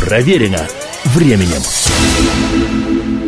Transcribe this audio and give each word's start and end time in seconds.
Проверено 0.00 0.66
временем. 1.04 1.62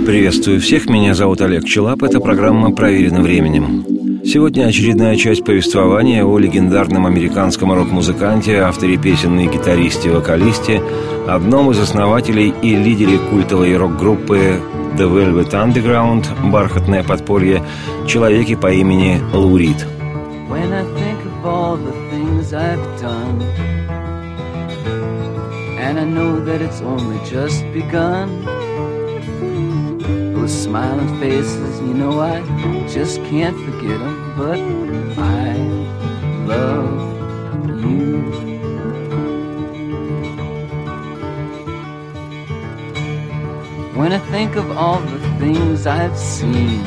Приветствую 0.07 0.61
всех, 0.61 0.89
меня 0.89 1.15
зовут 1.15 1.43
Олег 1.43 1.65
Челап, 1.65 2.03
это 2.03 2.19
программа 2.19 2.73
«Проверено 2.73 3.21
временем». 3.21 3.85
Сегодня 4.25 4.65
очередная 4.65 5.17
часть 5.17 5.45
повествования 5.45 6.25
о 6.25 6.39
легендарном 6.39 7.05
американском 7.07 7.73
рок-музыканте, 7.73 8.61
авторе 8.61 8.97
песен 8.97 9.39
и 9.39 9.49
гитаристе, 9.49 10.11
вокалисте, 10.11 10.83
одном 11.29 11.71
из 11.73 11.79
основателей 11.79 12.55
и 12.63 12.75
лидере 12.75 13.19
культовой 13.19 13.77
рок-группы 13.77 14.59
The 14.97 15.09
Velvet 15.09 15.51
Underground, 15.51 16.27
бархатное 16.51 17.05
подполье, 17.05 17.63
человеке 18.09 18.57
по 18.57 18.73
имени 18.73 19.21
Лу 19.35 19.57
Рид. 19.59 19.87
When 20.49 20.73
I 20.73 20.85
think 20.85 21.19
of 21.25 21.45
all 21.45 21.77
the 21.77 21.93
things 22.11 22.53
I've 22.53 23.01
done 23.01 23.72
I 26.03 26.05
know 26.05 26.45
that 26.45 26.61
it's 26.61 26.81
only 26.81 27.25
just 27.25 27.63
begun. 27.73 28.45
Those 30.35 30.53
smiling 30.53 31.21
faces, 31.21 31.79
you 31.81 31.95
know 31.95 32.21
I 32.21 32.41
just 32.89 33.19
can't 33.31 33.57
forget 33.57 34.01
them 34.01 34.35
But 34.37 34.59
I 35.17 35.55
love 36.51 37.69
you. 37.69 38.23
When 43.95 44.13
I 44.13 44.19
think 44.33 44.57
of 44.57 44.73
all 44.73 44.99
the 44.99 45.21
things 45.39 45.87
I've 45.87 46.19
seen 46.19 46.85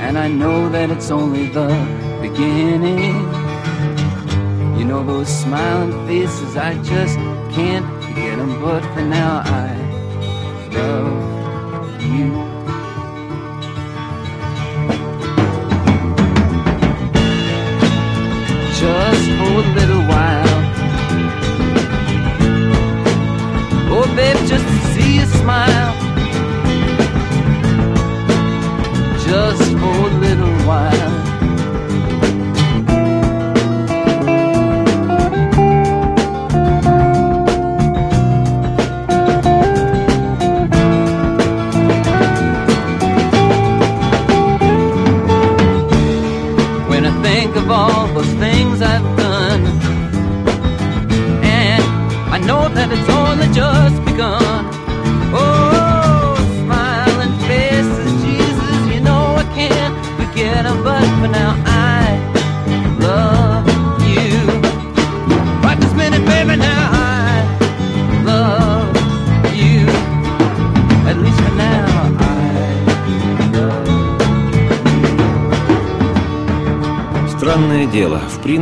And 0.00 0.16
I 0.16 0.28
know 0.28 0.70
that 0.70 0.88
it's 0.88 1.10
only 1.10 1.48
the 1.48 1.68
beginning 2.22 3.45
know 4.86 5.04
those 5.04 5.28
smiling 5.28 6.06
faces, 6.06 6.56
I 6.56 6.74
just 6.82 7.16
can't 7.56 7.86
forget 8.04 8.38
them 8.38 8.60
But 8.60 8.82
for 8.94 9.02
now 9.02 9.42
I 9.44 9.74
love 10.72 12.02
you. 12.02 12.30
Just 18.78 19.26
for 19.38 19.52
a 19.58 19.74
little 19.74 20.02
while 20.08 20.45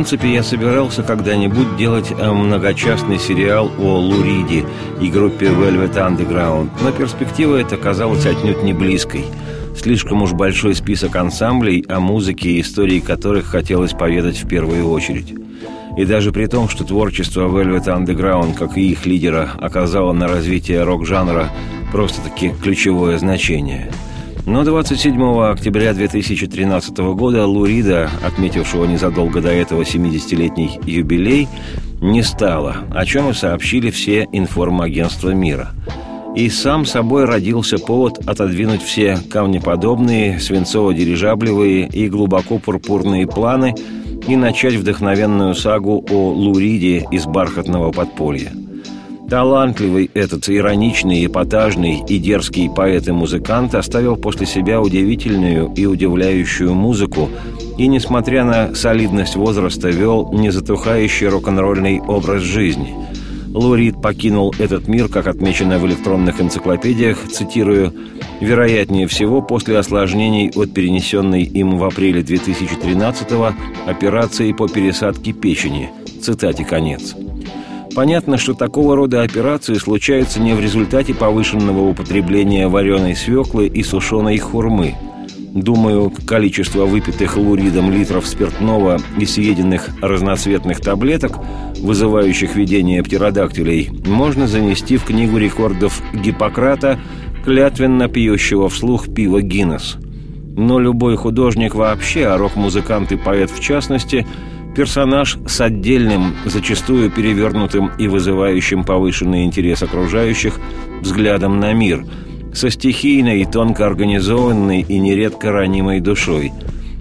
принципе, 0.05 0.35
я 0.35 0.43
собирался 0.43 1.01
когда-нибудь 1.01 1.77
делать 1.77 2.11
э, 2.11 2.31
многочастный 2.31 3.17
сериал 3.17 3.71
о 3.79 3.97
Луриде 3.97 4.63
и 5.01 5.09
группе 5.09 5.47
Velvet 5.47 5.95
Underground, 5.95 6.69
но 6.83 6.91
перспектива 6.91 7.57
эта 7.57 7.75
казалась 7.75 8.27
отнюдь 8.27 8.61
не 8.61 8.71
близкой. 8.71 9.25
Слишком 9.75 10.21
уж 10.21 10.33
большой 10.33 10.75
список 10.75 11.15
ансамблей, 11.15 11.83
о 11.89 11.99
музыке 11.99 12.49
и 12.49 12.61
истории 12.61 12.99
которых 12.99 13.47
хотелось 13.47 13.93
поведать 13.93 14.43
в 14.43 14.47
первую 14.47 14.87
очередь. 14.91 15.33
И 15.97 16.05
даже 16.05 16.31
при 16.31 16.45
том, 16.45 16.69
что 16.69 16.83
творчество 16.83 17.47
Velvet 17.47 17.85
Underground, 17.85 18.53
как 18.53 18.77
и 18.77 18.87
их 18.91 19.07
лидера, 19.07 19.53
оказало 19.59 20.13
на 20.13 20.27
развитие 20.27 20.83
рок-жанра 20.83 21.49
просто-таки 21.91 22.53
ключевое 22.61 23.17
значение– 23.17 23.91
но 24.45 24.63
27 24.63 25.19
октября 25.49 25.93
2013 25.93 26.97
года 27.15 27.47
Лурида, 27.47 28.09
отметившего 28.23 28.85
незадолго 28.85 29.41
до 29.41 29.49
этого 29.49 29.81
70-летний 29.81 30.79
юбилей, 30.85 31.47
не 32.01 32.21
стало, 32.21 32.77
о 32.91 33.05
чем 33.05 33.31
и 33.31 33.33
сообщили 33.33 33.89
все 33.89 34.27
информагентства 34.31 35.31
мира. 35.31 35.71
И 36.35 36.49
сам 36.49 36.85
собой 36.85 37.25
родился 37.25 37.77
повод 37.77 38.19
отодвинуть 38.27 38.83
все 38.83 39.17
камнеподобные, 39.31 40.37
свинцово-дирижаблевые 40.39 41.89
и 41.91 42.09
глубоко 42.09 42.59
пурпурные 42.59 43.25
планы 43.25 43.73
и 44.27 44.35
начать 44.35 44.75
вдохновенную 44.75 45.55
сагу 45.55 46.05
о 46.09 46.31
Луриде 46.33 47.07
из 47.11 47.25
бархатного 47.25 47.91
подполья– 47.91 48.51
Талантливый 49.29 50.11
этот 50.13 50.47
ироничный, 50.49 51.25
эпатажный 51.25 52.03
и 52.07 52.19
дерзкий 52.19 52.69
поэт 52.69 53.07
и 53.07 53.11
музыкант 53.11 53.73
оставил 53.73 54.17
после 54.17 54.45
себя 54.45 54.79
удивительную 54.79 55.73
и 55.75 55.85
удивляющую 55.87 56.73
музыку 56.75 57.29
и, 57.77 57.87
несмотря 57.87 58.45
на 58.45 58.75
солидность 58.75 59.35
возраста, 59.35 59.89
вел 59.89 60.31
незатухающий 60.31 61.27
рок-н-ролльный 61.27 61.99
образ 62.01 62.43
жизни. 62.43 62.93
Лурид 63.47 64.01
покинул 64.01 64.53
этот 64.59 64.87
мир, 64.87 65.07
как 65.07 65.27
отмечено 65.27 65.79
в 65.79 65.87
электронных 65.87 66.39
энциклопедиях, 66.39 67.17
цитирую, 67.27 67.93
«вероятнее 68.41 69.07
всего 69.07 69.41
после 69.41 69.79
осложнений 69.79 70.51
от 70.55 70.73
перенесенной 70.73 71.43
им 71.43 71.77
в 71.77 71.83
апреле 71.85 72.21
2013-го 72.21 73.53
операции 73.89 74.51
по 74.51 74.67
пересадке 74.67 75.31
печени». 75.31 75.89
Цитате 76.21 76.65
конец. 76.65 77.15
Понятно, 77.95 78.37
что 78.37 78.53
такого 78.53 78.97
рода 78.97 79.21
операции 79.21 79.75
случаются 79.75 80.41
не 80.41 80.53
в 80.53 80.59
результате 80.59 81.13
повышенного 81.13 81.79
употребления 81.79 82.67
вареной 82.67 83.15
свеклы 83.15 83.67
и 83.67 83.83
сушеной 83.83 84.37
хурмы. 84.37 84.95
Думаю, 85.53 86.11
количество 86.27 86.85
выпитых 86.85 87.37
луридом 87.37 87.89
литров 87.89 88.27
спиртного 88.27 88.99
и 89.17 89.25
съеденных 89.25 89.91
разноцветных 90.01 90.81
таблеток, 90.81 91.39
вызывающих 91.79 92.57
видение 92.57 93.01
птеродактилей, 93.01 93.89
можно 94.05 94.45
занести 94.45 94.97
в 94.97 95.05
книгу 95.05 95.37
рекордов 95.37 96.01
Гиппократа, 96.13 96.99
клятвенно 97.45 98.09
пьющего 98.09 98.67
вслух 98.67 99.13
пиво 99.13 99.41
Гиннес. 99.41 99.95
Но 100.57 100.79
любой 100.79 101.15
художник 101.15 101.75
вообще, 101.75 102.25
а 102.25 102.37
рок-музыкант 102.37 103.13
и 103.13 103.15
поэт 103.15 103.49
в 103.49 103.61
частности– 103.61 104.27
Персонаж 104.75 105.37
с 105.47 105.61
отдельным, 105.61 106.35
зачастую 106.45 107.09
перевернутым 107.09 107.91
и 107.97 108.07
вызывающим 108.07 108.83
повышенный 108.83 109.45
интерес 109.45 109.81
окружающих 109.83 110.59
взглядом 111.01 111.59
на 111.59 111.73
мир, 111.73 112.05
со 112.53 112.69
стихийной, 112.69 113.45
тонко 113.45 113.85
организованной 113.85 114.81
и 114.81 114.99
нередко 114.99 115.51
ранимой 115.51 116.01
душой. 116.01 116.51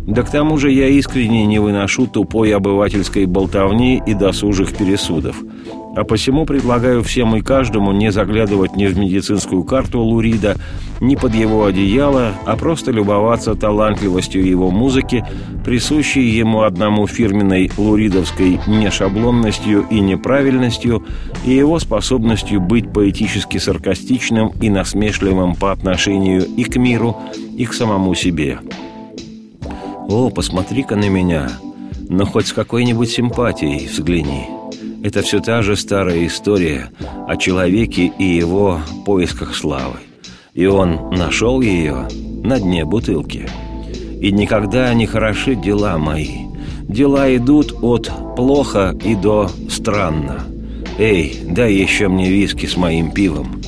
Да 0.06 0.22
к 0.22 0.30
тому 0.30 0.56
же 0.58 0.70
я 0.70 0.88
искренне 0.88 1.46
не 1.46 1.58
выношу 1.58 2.06
тупой 2.06 2.54
обывательской 2.54 3.26
болтовни 3.26 4.02
и 4.06 4.14
досужих 4.14 4.76
пересудов– 4.76 5.36
а 5.96 6.04
посему 6.04 6.44
предлагаю 6.44 7.02
всем 7.02 7.36
и 7.36 7.40
каждому 7.40 7.92
не 7.92 8.10
заглядывать 8.10 8.76
ни 8.76 8.86
в 8.86 8.98
медицинскую 8.98 9.64
карту 9.64 10.00
Лурида, 10.00 10.56
ни 11.00 11.16
под 11.16 11.34
его 11.34 11.64
одеяло, 11.64 12.32
а 12.46 12.56
просто 12.56 12.90
любоваться 12.90 13.54
талантливостью 13.54 14.44
его 14.46 14.70
музыки, 14.70 15.24
присущей 15.64 16.28
ему 16.28 16.62
одному 16.62 17.06
фирменной 17.06 17.70
луридовской 17.76 18.60
нешаблонностью 18.66 19.86
и 19.90 20.00
неправильностью, 20.00 21.04
и 21.44 21.52
его 21.52 21.78
способностью 21.78 22.60
быть 22.60 22.92
поэтически 22.92 23.58
саркастичным 23.58 24.52
и 24.60 24.70
насмешливым 24.70 25.54
по 25.54 25.72
отношению 25.72 26.44
и 26.44 26.64
к 26.64 26.76
миру, 26.76 27.16
и 27.56 27.64
к 27.66 27.72
самому 27.72 28.14
себе. 28.14 28.58
«О, 30.08 30.30
посмотри-ка 30.30 30.96
на 30.96 31.08
меня! 31.08 31.48
Но 32.08 32.26
хоть 32.26 32.48
с 32.48 32.52
какой-нибудь 32.52 33.10
симпатией 33.10 33.86
взгляни!» 33.86 34.46
Это 35.04 35.20
все 35.20 35.40
та 35.40 35.60
же 35.60 35.76
старая 35.76 36.26
история 36.26 36.90
о 37.28 37.36
человеке 37.36 38.10
и 38.18 38.24
его 38.24 38.80
поисках 39.04 39.54
славы. 39.54 39.98
И 40.54 40.64
он 40.64 41.10
нашел 41.10 41.60
ее 41.60 42.08
на 42.42 42.58
дне 42.58 42.86
бутылки. 42.86 43.46
И 44.22 44.32
никогда 44.32 44.94
не 44.94 45.04
хороши 45.04 45.56
дела 45.56 45.98
мои. 45.98 46.46
Дела 46.88 47.36
идут 47.36 47.74
от 47.82 48.10
плохо 48.34 48.96
и 49.04 49.14
до 49.14 49.50
странно. 49.68 50.46
«Эй, 50.96 51.36
дай 51.50 51.74
еще 51.74 52.08
мне 52.08 52.30
виски 52.30 52.64
с 52.64 52.78
моим 52.78 53.10
пивом. 53.10 53.60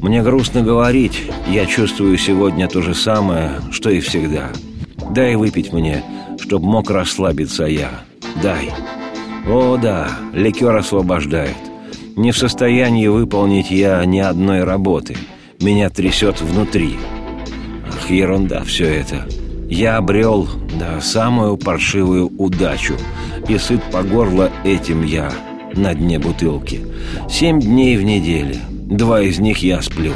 Мне 0.00 0.22
грустно 0.22 0.62
говорить, 0.62 1.20
я 1.50 1.66
чувствую 1.66 2.16
сегодня 2.16 2.66
то 2.66 2.80
же 2.80 2.94
самое, 2.94 3.60
что 3.72 3.90
и 3.90 4.00
всегда. 4.00 4.52
Дай 5.10 5.36
выпить 5.36 5.74
мне, 5.74 6.02
чтоб 6.40 6.62
мог 6.62 6.90
расслабиться 6.90 7.64
я. 7.64 7.90
Дай». 8.42 8.70
«О, 9.48 9.76
да, 9.76 10.10
ликер 10.32 10.76
освобождает. 10.76 11.56
Не 12.16 12.32
в 12.32 12.38
состоянии 12.38 13.06
выполнить 13.06 13.70
я 13.70 14.04
ни 14.04 14.18
одной 14.18 14.64
работы. 14.64 15.16
Меня 15.60 15.88
трясет 15.88 16.40
внутри. 16.40 16.96
Ах, 17.88 18.10
ерунда 18.10 18.62
все 18.64 18.86
это. 18.86 19.26
Я 19.70 19.96
обрел, 19.96 20.48
да, 20.78 21.00
самую 21.00 21.56
паршивую 21.56 22.30
удачу. 22.38 22.94
И 23.48 23.56
сыт 23.56 23.82
по 23.90 24.02
горло 24.02 24.50
этим 24.64 25.04
я» 25.04 25.32
на 25.74 25.94
дне 25.94 26.18
бутылки. 26.18 26.80
Семь 27.28 27.60
дней 27.60 27.96
в 27.96 28.02
неделю. 28.02 28.56
Два 28.70 29.22
из 29.22 29.38
них 29.38 29.58
я 29.58 29.80
сплю. 29.82 30.12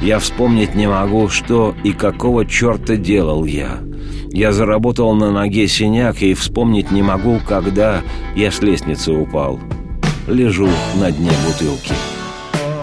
Я 0.00 0.18
вспомнить 0.18 0.74
не 0.74 0.86
могу, 0.86 1.28
что 1.28 1.74
и 1.84 1.92
какого 1.92 2.46
черта 2.46 2.96
делал 2.96 3.44
я. 3.44 3.78
Я 4.34 4.52
заработал 4.52 5.14
на 5.14 5.30
ноге 5.30 5.68
синяк 5.68 6.20
и 6.20 6.34
вспомнить 6.34 6.90
не 6.90 7.02
могу, 7.02 7.38
когда 7.46 8.02
я 8.34 8.50
с 8.50 8.60
лестницы 8.60 9.12
упал. 9.12 9.60
Лежу 10.26 10.68
на 10.96 11.12
дне 11.12 11.30
бутылки. 11.46 11.92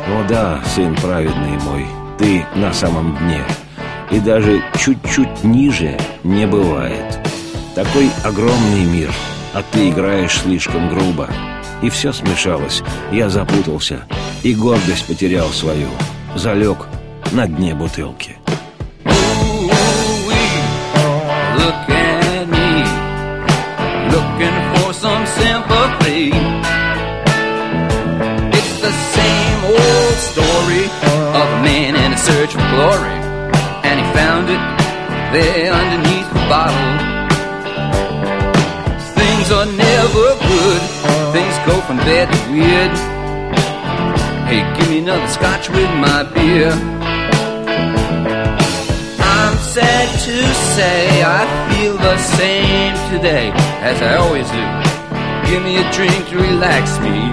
О 0.07 0.25
да, 0.29 0.63
сын 0.63 0.95
праведный 0.95 1.59
мой, 1.65 1.85
ты 2.17 2.45
на 2.55 2.71
самом 2.71 3.17
дне. 3.17 3.43
И 4.11 4.21
даже 4.21 4.63
чуть-чуть 4.79 5.43
ниже 5.43 5.97
не 6.23 6.47
бывает. 6.47 7.19
Такой 7.75 8.09
огромный 8.23 8.85
мир, 8.85 9.11
а 9.53 9.61
ты 9.73 9.89
играешь 9.89 10.39
слишком 10.39 10.87
грубо. 10.87 11.27
И 11.81 11.89
все 11.89 12.13
смешалось. 12.13 12.81
Я 13.11 13.27
запутался. 13.27 14.05
И 14.43 14.55
гордость 14.55 15.05
потерял 15.05 15.49
свою. 15.49 15.89
Залег 16.33 16.87
на 17.33 17.45
дне 17.45 17.75
бутылки. 17.75 18.37
Story 30.31 30.85
of 31.39 31.47
a 31.57 31.59
man 31.63 31.95
in 31.95 32.13
a 32.13 32.17
search 32.17 32.51
for 32.53 32.65
glory. 32.75 33.17
And 33.87 33.95
he 33.99 34.05
found 34.13 34.45
it 34.55 34.63
there 35.35 35.71
underneath 35.73 36.29
the 36.35 36.43
bottle. 36.51 36.89
Things 39.17 39.47
are 39.51 39.65
never 39.65 40.27
good 40.47 40.81
Things 41.31 41.55
go 41.65 41.79
from 41.87 41.97
bad 41.97 42.27
to 42.33 42.39
weird. 42.51 42.93
Hey, 44.47 44.61
give 44.77 44.89
me 44.89 44.99
another 44.99 45.27
scotch 45.27 45.69
with 45.69 45.89
my 46.05 46.23
beer. 46.33 47.10
Sad 49.71 50.19
to 50.25 50.53
say 50.75 51.23
I 51.23 51.47
feel 51.71 51.95
the 51.95 52.17
same 52.17 52.91
today 53.09 53.51
as 53.79 54.01
I 54.01 54.17
always 54.17 54.43
do. 54.51 54.65
Give 55.49 55.63
me 55.63 55.77
a 55.79 55.87
drink 55.93 56.27
to 56.27 56.35
relax 56.35 56.99
me. 56.99 57.31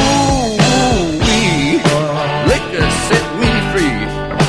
Ooh, 0.00 1.20
wee, 1.20 1.76
liquor 2.48 2.88
set 3.08 3.26
me 3.36 3.52
free. 3.76 4.00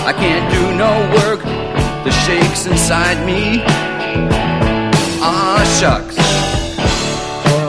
I 0.07 0.13
can't 0.15 0.47
do 0.55 0.63
no 0.79 0.91
work, 1.19 1.43
the 2.05 2.11
shakes 2.23 2.65
inside 2.65 3.19
me. 3.25 3.61
Ah, 5.21 5.59
shucks 5.81 6.15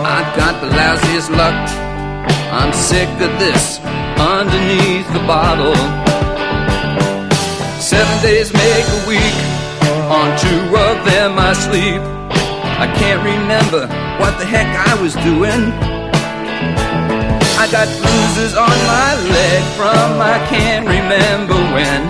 I've 0.06 0.37
got 0.37 0.61
the 0.61 0.69
lousiest 0.69 1.31
luck. 1.31 1.59
I'm 2.53 2.73
sick 2.73 3.11
of 3.27 3.37
this 3.41 3.81
underneath 4.21 5.12
the 5.15 5.27
bottle. 5.27 6.10
Seven 7.91 8.23
days 8.23 8.53
make 8.53 8.87
a 8.87 9.09
week, 9.09 9.37
on 10.07 10.39
two 10.39 10.63
of 10.79 11.05
them 11.11 11.35
I 11.37 11.53
sleep. 11.55 12.01
I 12.79 12.87
can't 12.87 13.19
remember 13.19 13.89
what 14.23 14.39
the 14.39 14.47
heck 14.47 14.71
I 14.71 14.95
was 15.03 15.15
doing. 15.27 15.75
I 17.59 17.67
got 17.75 17.91
bruises 17.91 18.55
on 18.55 18.77
my 18.87 19.11
leg 19.35 19.63
from 19.75 20.23
I 20.23 20.39
can't 20.47 20.87
remember 20.87 21.59
when. 21.75 22.07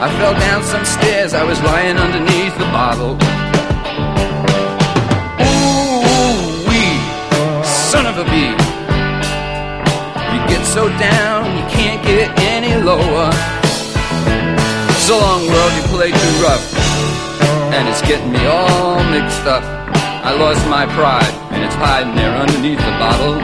I 0.00 0.08
fell 0.16 0.32
down 0.40 0.64
some 0.64 0.86
stairs, 0.86 1.34
I 1.34 1.44
was 1.44 1.60
lying 1.64 1.98
underneath 1.98 2.56
the 2.56 2.64
bottle. 2.72 3.20
Ooh, 5.44 6.64
wee, 6.64 6.96
son 7.68 8.06
of 8.08 8.16
a 8.16 8.24
bee. 8.24 8.56
You 10.32 10.40
get 10.48 10.64
so 10.64 10.88
down, 10.96 11.44
you 11.58 11.64
can't 11.76 12.02
get 12.02 12.32
any 12.38 12.82
lower. 12.82 13.49
So 15.10 15.18
long, 15.18 15.44
world, 15.48 15.72
you 15.74 15.82
play 15.90 16.12
too 16.12 16.34
rough. 16.40 16.64
And 17.74 17.88
it's 17.88 18.00
getting 18.00 18.30
me 18.30 18.46
all 18.46 19.02
mixed 19.10 19.44
up. 19.44 19.64
I 20.22 20.32
lost 20.38 20.64
my 20.68 20.86
pride, 20.86 21.34
and 21.50 21.64
it's 21.64 21.74
hiding 21.74 22.14
there 22.14 22.30
underneath 22.30 22.78
the 22.78 22.92
bottle. 23.02 23.42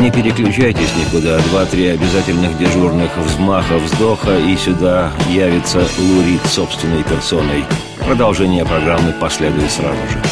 Не 0.00 0.10
переключайтесь 0.10 0.96
никуда. 0.96 1.38
Два-три 1.40 1.88
обязательных 1.88 2.56
дежурных 2.56 3.14
взмаха, 3.18 3.74
вздоха, 3.74 4.38
и 4.38 4.56
сюда 4.56 5.12
явится 5.28 5.86
Лурид 5.98 6.40
собственной 6.46 7.02
персоной. 7.02 7.62
Продолжение 7.98 8.64
программы 8.64 9.12
последует 9.20 9.70
сразу 9.70 10.08
же. 10.08 10.22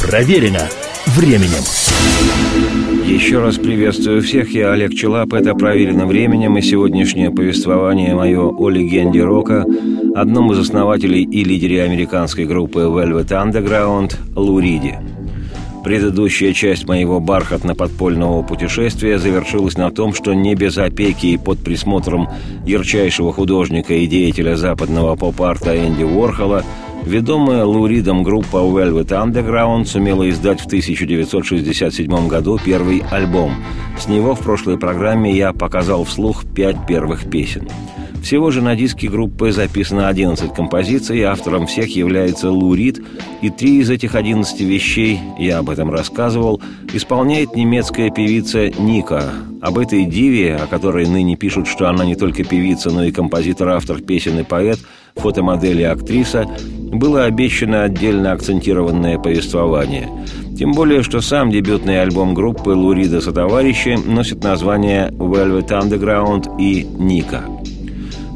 Проверено 0.00 0.66
временем. 1.08 1.64
Еще 3.06 3.38
раз 3.38 3.56
приветствую 3.56 4.20
всех. 4.20 4.52
Я 4.52 4.72
Олег 4.72 4.92
Челап. 4.92 5.32
Это 5.32 5.54
«Проверено 5.54 6.06
временем» 6.06 6.58
и 6.58 6.60
сегодняшнее 6.60 7.30
повествование 7.30 8.16
мое 8.16 8.40
о 8.42 8.68
легенде 8.68 9.22
рока, 9.22 9.64
одном 10.16 10.50
из 10.50 10.58
основателей 10.58 11.22
и 11.22 11.44
лидере 11.44 11.84
американской 11.84 12.46
группы 12.46 12.80
Velvet 12.80 13.28
Underground 13.28 14.16
Лу 14.34 14.58
Риди. 14.58 14.98
Предыдущая 15.84 16.52
часть 16.52 16.88
моего 16.88 17.20
бархатно-подпольного 17.20 18.42
путешествия 18.42 19.20
завершилась 19.20 19.78
на 19.78 19.92
том, 19.92 20.12
что 20.12 20.34
не 20.34 20.56
без 20.56 20.76
опеки 20.76 21.26
и 21.26 21.38
под 21.38 21.60
присмотром 21.60 22.28
ярчайшего 22.66 23.32
художника 23.32 23.94
и 23.94 24.08
деятеля 24.08 24.56
западного 24.56 25.14
поп-арта 25.14 25.76
Энди 25.76 26.02
Уорхола– 26.02 26.64
Ведомая 27.06 27.64
Луридом 27.64 28.24
группа 28.24 28.56
Velvet 28.56 29.10
Underground 29.10 29.84
сумела 29.84 30.28
издать 30.28 30.60
в 30.60 30.66
1967 30.66 32.26
году 32.26 32.58
первый 32.62 33.04
альбом. 33.12 33.52
С 33.96 34.08
него 34.08 34.34
в 34.34 34.40
прошлой 34.40 34.76
программе 34.76 35.32
я 35.32 35.52
показал 35.52 36.02
вслух 36.02 36.44
пять 36.52 36.84
первых 36.88 37.30
песен. 37.30 37.68
Всего 38.24 38.50
же 38.50 38.60
на 38.60 38.74
диске 38.74 39.08
группы 39.08 39.52
записано 39.52 40.08
11 40.08 40.52
композиций, 40.52 41.22
автором 41.22 41.68
всех 41.68 41.94
является 41.94 42.50
Лурид, 42.50 43.00
и 43.40 43.50
три 43.50 43.78
из 43.78 43.88
этих 43.88 44.16
11 44.16 44.60
вещей, 44.62 45.20
я 45.38 45.58
об 45.58 45.70
этом 45.70 45.92
рассказывал, 45.92 46.60
исполняет 46.92 47.54
немецкая 47.54 48.10
певица 48.10 48.68
Ника. 48.80 49.32
Об 49.60 49.78
этой 49.78 50.06
диве, 50.06 50.56
о 50.56 50.66
которой 50.66 51.06
ныне 51.06 51.36
пишут, 51.36 51.68
что 51.68 51.88
она 51.88 52.04
не 52.04 52.16
только 52.16 52.42
певица, 52.42 52.90
но 52.90 53.04
и 53.04 53.12
композитор, 53.12 53.68
автор 53.68 54.00
песен 54.00 54.40
и 54.40 54.42
поэт, 54.42 54.80
фотомодель 55.16 55.80
и 55.80 55.84
актриса, 55.84 56.46
было 56.92 57.24
обещано 57.24 57.82
отдельно 57.82 58.32
акцентированное 58.32 59.18
повествование. 59.18 60.08
Тем 60.58 60.72
более, 60.72 61.02
что 61.02 61.20
сам 61.20 61.50
дебютный 61.50 62.00
альбом 62.00 62.32
группы 62.32 62.70
«Лурида 62.70 63.20
со 63.20 63.32
товарищи» 63.32 63.98
носит 64.06 64.42
название 64.42 65.10
«Velvet 65.10 65.68
Underground» 65.68 66.58
и 66.58 66.84
«Ника». 66.84 67.42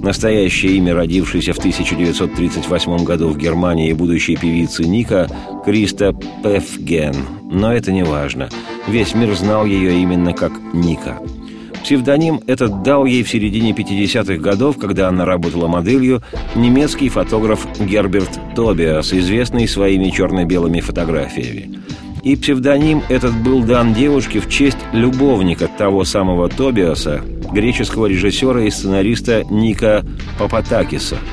Настоящее 0.02 0.72
имя 0.72 0.94
родившейся 0.94 1.52
в 1.52 1.58
1938 1.58 3.04
году 3.04 3.28
в 3.28 3.36
Германии 3.36 3.92
будущей 3.92 4.36
певицы 4.36 4.84
Ника– 4.84 5.28
Криста 5.64 6.14
Пефген. 6.42 7.14
Но 7.50 7.72
это 7.72 7.92
не 7.92 8.02
важно. 8.02 8.48
Весь 8.88 9.14
мир 9.14 9.34
знал 9.34 9.66
ее 9.66 10.00
именно 10.00 10.32
как 10.32 10.52
Ника– 10.72 11.18
Псевдоним 11.82 12.40
этот 12.46 12.82
дал 12.82 13.04
ей 13.04 13.22
в 13.22 13.28
середине 13.28 13.72
50-х 13.72 14.36
годов, 14.36 14.78
когда 14.78 15.08
она 15.08 15.24
работала 15.24 15.66
моделью, 15.66 16.22
немецкий 16.54 17.08
фотограф 17.08 17.66
Герберт 17.78 18.38
Тобиас, 18.54 19.12
известный 19.12 19.66
своими 19.66 20.10
черно-белыми 20.10 20.80
фотографиями. 20.80 21.80
И 22.22 22.36
псевдоним 22.36 23.02
этот 23.08 23.34
был 23.34 23.62
дан 23.62 23.94
девушке 23.94 24.40
в 24.40 24.48
честь 24.48 24.76
любовника 24.92 25.68
того 25.68 26.04
самого 26.04 26.48
Тобиаса, 26.48 27.22
греческого 27.50 28.06
режиссера 28.06 28.62
и 28.62 28.70
сценариста 28.70 29.44
Ника 29.50 30.04
Папатакиса– 30.38 31.16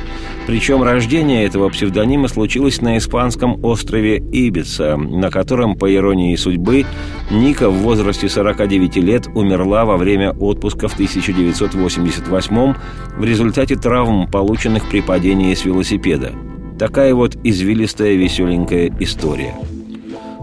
причем 0.48 0.82
рождение 0.82 1.44
этого 1.44 1.68
псевдонима 1.68 2.30
случилось 2.30 2.80
на 2.80 2.98
испанском 2.98 3.62
острове 3.66 4.16
Ибица, 4.32 4.96
на 4.96 5.30
котором, 5.30 5.76
по 5.76 5.94
иронии 5.94 6.38
судьбы, 6.38 6.86
Ника 7.30 7.70
в 7.70 7.80
возрасте 7.80 8.30
49 8.30 8.96
лет 8.96 9.28
умерла 9.36 9.84
во 9.84 9.98
время 9.98 10.32
отпуска 10.32 10.88
в 10.88 10.94
1988 10.94 12.74
в 13.18 13.24
результате 13.26 13.76
травм, 13.76 14.32
полученных 14.32 14.88
при 14.90 15.02
падении 15.02 15.54
с 15.54 15.66
велосипеда. 15.66 16.32
Такая 16.80 17.14
вот 17.14 17.36
извилистая 17.44 18.14
веселенькая 18.14 18.90
история. 19.02 19.54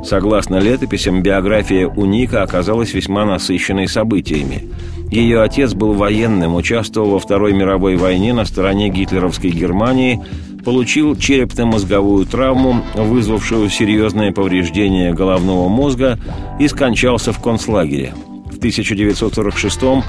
Согласно 0.04 0.56
летописям, 0.56 1.22
биография 1.22 1.88
у 1.88 2.04
Ника 2.04 2.42
оказалась 2.42 2.92
весьма 2.92 3.24
насыщенной 3.24 3.88
событиями. 3.88 4.68
Ее 5.10 5.42
отец 5.42 5.74
был 5.74 5.92
военным, 5.92 6.54
участвовал 6.54 7.10
во 7.10 7.18
Второй 7.18 7.52
мировой 7.52 7.96
войне 7.96 8.32
на 8.32 8.44
стороне 8.44 8.88
гитлеровской 8.88 9.50
Германии, 9.50 10.20
получил 10.64 11.14
черепно-мозговую 11.14 12.26
травму, 12.26 12.82
вызвавшую 12.94 13.68
серьезное 13.68 14.32
повреждение 14.32 15.12
головного 15.12 15.68
мозга 15.68 16.18
и 16.58 16.66
скончался 16.68 17.32
в 17.32 17.40
концлагере. 17.40 18.14
В 18.50 18.58
1946-м 18.58 20.02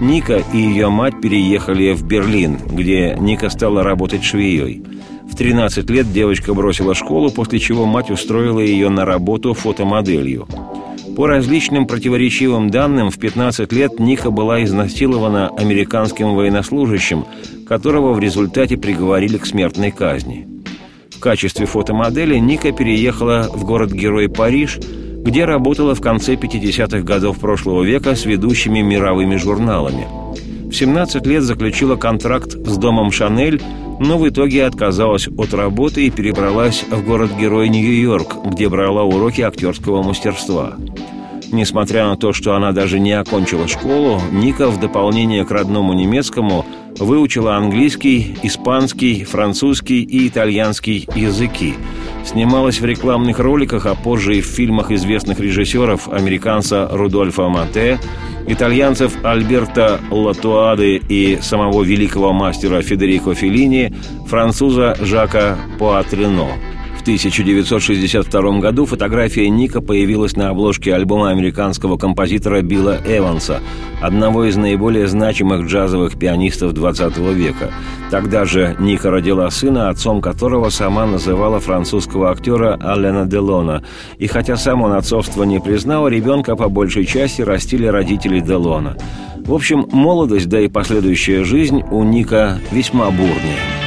Ника 0.00 0.42
и 0.52 0.58
ее 0.58 0.90
мать 0.90 1.20
переехали 1.20 1.92
в 1.92 2.04
Берлин, 2.04 2.58
где 2.70 3.16
Ника 3.18 3.48
стала 3.48 3.82
работать 3.82 4.22
швеей. 4.22 4.82
В 5.30 5.36
13 5.36 5.88
лет 5.88 6.12
девочка 6.12 6.52
бросила 6.52 6.94
школу, 6.94 7.30
после 7.30 7.58
чего 7.58 7.86
мать 7.86 8.10
устроила 8.10 8.60
ее 8.60 8.90
на 8.90 9.06
работу 9.06 9.54
фотомоделью. 9.54 10.46
По 11.16 11.26
различным 11.26 11.86
противоречивым 11.86 12.70
данным, 12.70 13.10
в 13.10 13.18
15 13.18 13.70
лет 13.72 14.00
Ника 14.00 14.30
была 14.30 14.64
изнасилована 14.64 15.48
американским 15.48 16.34
военнослужащим, 16.34 17.26
которого 17.68 18.14
в 18.14 18.18
результате 18.18 18.78
приговорили 18.78 19.36
к 19.36 19.44
смертной 19.44 19.90
казни. 19.90 20.48
В 21.10 21.20
качестве 21.20 21.66
фотомодели 21.66 22.38
Ника 22.38 22.72
переехала 22.72 23.48
в 23.52 23.64
город-герой 23.64 24.30
Париж, 24.30 24.78
где 24.78 25.44
работала 25.44 25.94
в 25.94 26.00
конце 26.00 26.34
50-х 26.34 27.00
годов 27.00 27.38
прошлого 27.38 27.82
века 27.82 28.14
с 28.14 28.24
ведущими 28.24 28.80
мировыми 28.80 29.36
журналами. 29.36 30.21
В 30.72 30.74
17 30.74 31.26
лет 31.26 31.42
заключила 31.42 31.96
контракт 31.96 32.52
с 32.52 32.78
домом 32.78 33.12
«Шанель», 33.12 33.60
но 34.00 34.16
в 34.16 34.26
итоге 34.26 34.64
отказалась 34.64 35.28
от 35.28 35.52
работы 35.52 36.06
и 36.06 36.10
перебралась 36.10 36.82
в 36.90 37.04
город-герой 37.04 37.68
Нью-Йорк, 37.68 38.36
где 38.46 38.70
брала 38.70 39.02
уроки 39.02 39.42
актерского 39.42 40.02
мастерства. 40.02 40.78
Несмотря 41.52 42.06
на 42.06 42.16
то, 42.16 42.32
что 42.32 42.54
она 42.54 42.72
даже 42.72 42.98
не 42.98 43.12
окончила 43.12 43.68
школу, 43.68 44.22
Ника 44.32 44.68
в 44.68 44.80
дополнение 44.80 45.44
к 45.44 45.50
родному 45.50 45.92
немецкому 45.92 46.64
выучила 46.98 47.56
английский, 47.56 48.38
испанский, 48.42 49.24
французский 49.24 50.02
и 50.02 50.28
итальянский 50.28 51.06
языки. 51.14 51.74
Снималась 52.24 52.80
в 52.80 52.84
рекламных 52.86 53.38
роликах, 53.38 53.84
а 53.84 53.94
позже 53.94 54.38
и 54.38 54.40
в 54.40 54.46
фильмах 54.46 54.90
известных 54.92 55.40
режиссеров 55.40 56.08
американца 56.08 56.88
Рудольфа 56.90 57.50
Мате, 57.50 57.98
итальянцев 58.46 59.12
Альберто 59.22 60.00
Латуады 60.10 60.96
и 60.96 61.38
самого 61.42 61.82
великого 61.82 62.32
мастера 62.32 62.80
Федерико 62.80 63.34
Феллини, 63.34 63.92
француза 64.26 64.96
Жака 65.02 65.58
в 65.78 65.84
1962 67.02 68.58
году 68.60 68.86
фотография 68.86 69.48
Ника 69.50 69.80
появилась 69.80 70.36
на 70.36 70.50
обложке 70.50 70.94
альбома 70.94 71.30
американского 71.30 71.96
композитора 71.96 72.62
Билла 72.62 72.98
Эванса, 73.04 73.60
одного 74.00 74.44
из 74.44 74.56
наиболее 74.56 75.08
значимых 75.08 75.66
джазовых 75.66 76.16
пианистов 76.18 76.72
XX 76.72 77.34
века. 77.34 77.72
Тогда 78.10 78.44
же 78.44 78.76
Ника 78.78 79.10
родила 79.10 79.50
сына, 79.50 79.88
отцом 79.88 80.20
которого 80.20 80.68
сама 80.68 81.06
называла 81.06 81.58
французского 81.58 82.30
актера 82.30 82.78
Алена 82.80 83.24
Делона. 83.24 83.82
И 84.18 84.28
хотя 84.28 84.56
сам 84.56 84.82
он 84.82 84.92
отцовство 84.92 85.42
не 85.42 85.60
признал, 85.60 86.06
ребенка 86.06 86.54
по 86.54 86.68
большей 86.68 87.04
части 87.04 87.42
растили 87.42 87.86
родители 87.86 88.38
Делона. 88.38 88.96
В 89.38 89.52
общем, 89.52 89.86
молодость, 89.90 90.48
да 90.48 90.60
и 90.60 90.68
последующая 90.68 91.42
жизнь 91.42 91.82
у 91.90 92.04
Ника 92.04 92.60
весьма 92.70 93.10
бурная. 93.10 93.81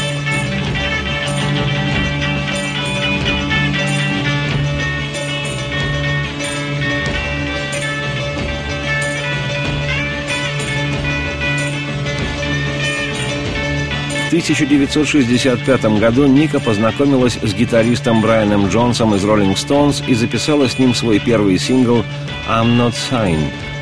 1965 14.36 15.86
году 15.98 16.27
Ника 16.27 16.60
познакомилась 16.60 17.39
с 17.42 17.54
гитаристом 17.54 18.22
Брайаном 18.22 18.68
Джонсом 18.68 19.15
из 19.15 19.24
Rolling 19.24 19.56
Stones 19.56 20.04
и 20.06 20.13
записала 20.13 20.68
с 20.68 20.77
ним 20.77 20.94
свой 20.94 21.20
первый 21.20 21.58
сингл 21.58 22.04
«I'm 22.50 22.77
Not 22.77 22.96
Sign», 23.10 23.39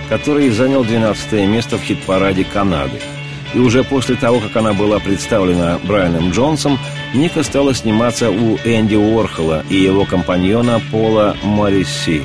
который 0.09 0.51
занял 0.51 0.83
12 0.83 1.47
место 1.47 1.79
в 1.79 1.81
хит-параде 1.81 2.43
Канады. 2.43 2.99
И 3.55 3.57
уже 3.57 3.83
после 3.83 4.15
того, 4.15 4.39
как 4.39 4.55
она 4.55 4.73
была 4.73 4.99
представлена 4.99 5.79
Брайаном 5.83 6.29
Джонсом, 6.29 6.77
Ника 7.15 7.41
стала 7.41 7.73
сниматься 7.73 8.29
у 8.29 8.57
Энди 8.63 8.95
Уорхола 8.95 9.63
и 9.71 9.77
его 9.77 10.05
компаньона 10.05 10.79
Пола 10.91 11.35
Морриси 11.43 12.21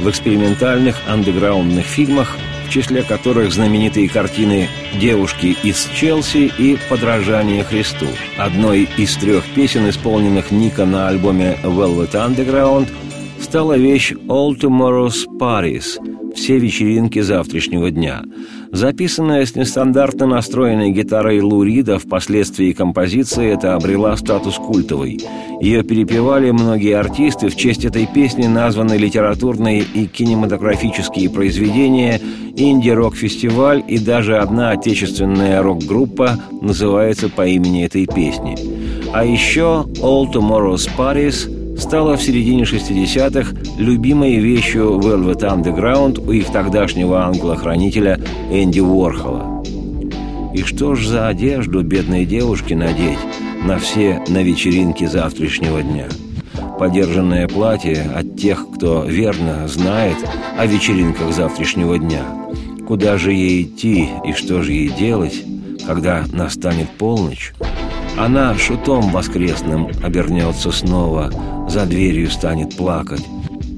в 0.00 0.10
экспериментальных 0.10 0.96
андеграундных 1.06 1.86
фильмах 1.86 2.36
в 2.68 2.70
числе 2.70 3.02
которых 3.02 3.52
знаменитые 3.52 4.08
картины 4.10 4.68
«Девушки 5.00 5.56
из 5.62 5.88
Челси» 5.94 6.52
и 6.58 6.78
«Подражание 6.90 7.64
Христу». 7.64 8.06
Одной 8.36 8.88
из 8.98 9.16
трех 9.16 9.44
песен, 9.54 9.88
исполненных 9.88 10.50
Ника 10.50 10.84
на 10.84 11.08
альбоме 11.08 11.58
«Velvet 11.62 12.12
Underground», 12.12 12.88
стала 13.40 13.78
вещь 13.78 14.12
«All 14.12 14.54
Tomorrow's 14.54 15.24
Paris»– 15.40 15.96
«Все 16.38 16.56
вечеринки 16.58 17.20
завтрашнего 17.20 17.90
дня», 17.90 18.22
Записанная 18.70 19.46
с 19.46 19.56
нестандартно 19.56 20.26
настроенной 20.26 20.90
гитарой 20.90 21.40
Лу 21.40 21.62
Рида, 21.62 21.98
впоследствии 21.98 22.72
композиция 22.72 23.54
эта 23.54 23.74
обрела 23.74 24.14
статус 24.16 24.56
культовой. 24.56 25.18
Ее 25.60 25.82
перепевали 25.82 26.50
многие 26.50 26.94
артисты, 26.94 27.48
в 27.48 27.56
честь 27.56 27.86
этой 27.86 28.06
песни 28.06 28.46
названы 28.46 28.98
литературные 28.98 29.80
и 29.80 30.06
кинематографические 30.06 31.30
произведения, 31.30 32.20
инди-рок-фестиваль 32.56 33.82
и 33.88 33.98
даже 33.98 34.36
одна 34.36 34.70
отечественная 34.70 35.62
рок-группа 35.62 36.38
называется 36.60 37.30
по 37.30 37.46
имени 37.46 37.86
этой 37.86 38.06
песни. 38.06 38.54
А 39.14 39.24
еще 39.24 39.86
«All 40.02 40.30
Tomorrow's 40.30 40.90
Paris» 40.96 41.57
стала 41.78 42.16
в 42.16 42.22
середине 42.22 42.64
60-х 42.64 43.54
любимой 43.78 44.36
вещью 44.36 44.98
Velvet 44.98 45.40
Underground 45.40 46.26
у 46.26 46.32
их 46.32 46.46
тогдашнего 46.50 47.24
ангела-хранителя 47.24 48.20
Энди 48.50 48.80
Уорхола. 48.80 49.62
И 50.54 50.62
что 50.62 50.94
ж 50.94 51.06
за 51.06 51.28
одежду 51.28 51.82
бедной 51.82 52.24
девушке 52.24 52.74
надеть 52.74 53.18
на 53.64 53.78
все 53.78 54.22
на 54.28 54.42
вечеринке 54.42 55.08
завтрашнего 55.08 55.82
дня? 55.82 56.08
Подержанное 56.78 57.48
платье 57.48 58.10
от 58.14 58.36
тех, 58.36 58.66
кто 58.74 59.04
верно 59.04 59.66
знает 59.68 60.16
о 60.56 60.66
вечеринках 60.66 61.32
завтрашнего 61.32 61.98
дня. 61.98 62.22
Куда 62.86 63.18
же 63.18 63.32
ей 63.32 63.62
идти 63.62 64.08
и 64.24 64.32
что 64.32 64.62
же 64.62 64.72
ей 64.72 64.88
делать, 64.88 65.44
когда 65.86 66.24
настанет 66.32 66.88
полночь? 66.90 67.52
Она 68.16 68.56
шутом 68.56 69.10
воскресным 69.10 69.88
обернется 70.02 70.72
снова, 70.72 71.30
за 71.68 71.86
дверью 71.86 72.30
станет 72.30 72.76
плакать. 72.76 73.24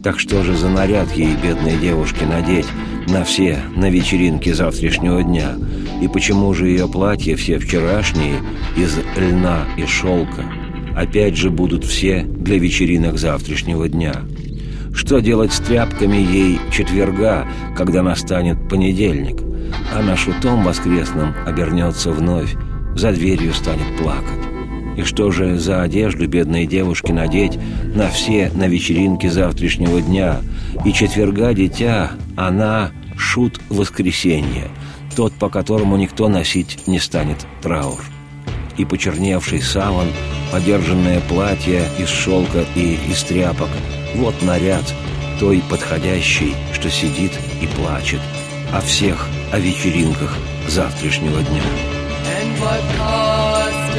Так 0.02 0.18
что 0.18 0.42
же 0.42 0.56
за 0.56 0.68
наряд 0.68 1.12
ей, 1.12 1.36
бедной 1.42 1.76
девушке, 1.76 2.24
надеть 2.24 2.66
на 3.06 3.24
все, 3.24 3.58
на 3.76 3.90
вечеринке 3.90 4.54
завтрашнего 4.54 5.22
дня? 5.22 5.56
И 6.00 6.08
почему 6.08 6.54
же 6.54 6.68
ее 6.68 6.88
платья 6.88 7.36
все 7.36 7.58
вчерашние 7.58 8.36
из 8.76 8.96
льна 9.16 9.66
и 9.76 9.84
шелка? 9.84 10.44
Опять 10.96 11.36
же 11.36 11.50
будут 11.50 11.84
все 11.84 12.22
для 12.22 12.58
вечеринок 12.58 13.18
завтрашнего 13.18 13.88
дня. 13.88 14.14
Что 14.94 15.20
делать 15.20 15.52
с 15.52 15.60
тряпками 15.60 16.16
ей 16.16 16.58
четверга, 16.72 17.46
когда 17.76 18.02
настанет 18.02 18.68
понедельник? 18.68 19.40
Она 19.94 20.16
шутом 20.16 20.64
воскресным 20.64 21.34
обернется 21.46 22.10
вновь, 22.10 22.54
за 22.96 23.12
дверью 23.12 23.52
станет 23.52 23.96
плакать. 23.98 24.49
И 25.00 25.02
что 25.02 25.30
же 25.30 25.58
за 25.58 25.80
одежду 25.80 26.28
бедной 26.28 26.66
девушке 26.66 27.14
надеть 27.14 27.58
на 27.94 28.10
все 28.10 28.50
на 28.54 28.68
вечеринке 28.68 29.30
завтрашнего 29.30 30.02
дня? 30.02 30.42
И 30.84 30.92
четверга 30.92 31.54
дитя, 31.54 32.10
она 32.36 32.90
шут 33.16 33.58
воскресенья, 33.70 34.68
тот, 35.16 35.32
по 35.32 35.48
которому 35.48 35.96
никто 35.96 36.28
носить 36.28 36.86
не 36.86 36.98
станет 36.98 37.46
траур. 37.62 37.98
И 38.76 38.84
почерневший 38.84 39.62
саван, 39.62 40.08
подержанное 40.52 41.20
платье 41.20 41.82
из 41.98 42.08
шелка 42.08 42.66
и 42.76 42.98
из 43.10 43.22
тряпок, 43.22 43.70
вот 44.16 44.34
наряд 44.42 44.84
той 45.38 45.62
подходящий, 45.70 46.54
что 46.74 46.90
сидит 46.90 47.32
и 47.62 47.66
плачет 47.80 48.20
о 48.70 48.82
всех 48.82 49.30
о 49.50 49.58
вечеринках 49.58 50.36
завтрашнего 50.68 51.42
дня. 51.42 51.62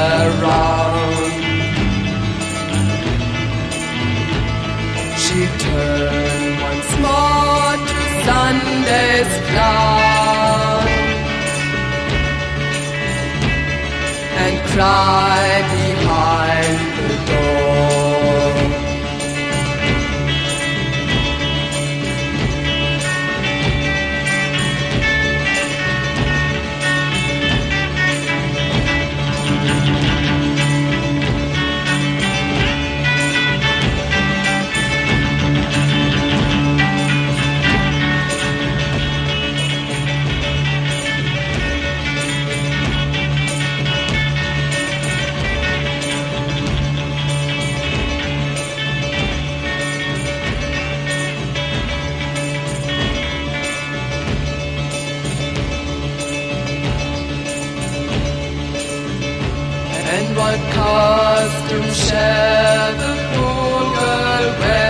around. 0.00 1.42
She 5.22 5.40
turned 5.64 6.54
once 6.68 6.92
more 7.04 7.72
to 7.90 8.00
Sunday's 8.26 9.32
cloud 9.50 10.86
and 14.42 14.54
cried. 14.72 15.79
podcast 60.58 61.72
room 61.72 61.90
share 61.92 62.92
the 63.00 63.12
pool 63.32 64.89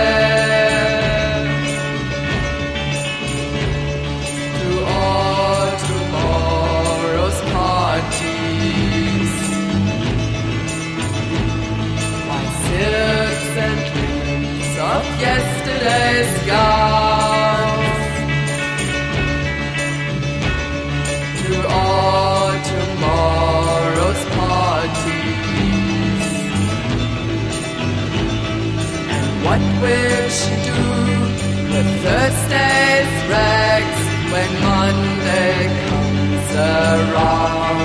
around. 36.61 37.79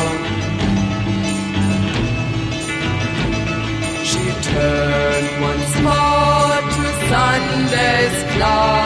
She 4.09 4.25
turned 4.51 5.31
once 5.49 5.75
more 5.87 6.59
to 6.75 6.85
Sunday's 7.11 8.19
cloud. 8.35 8.86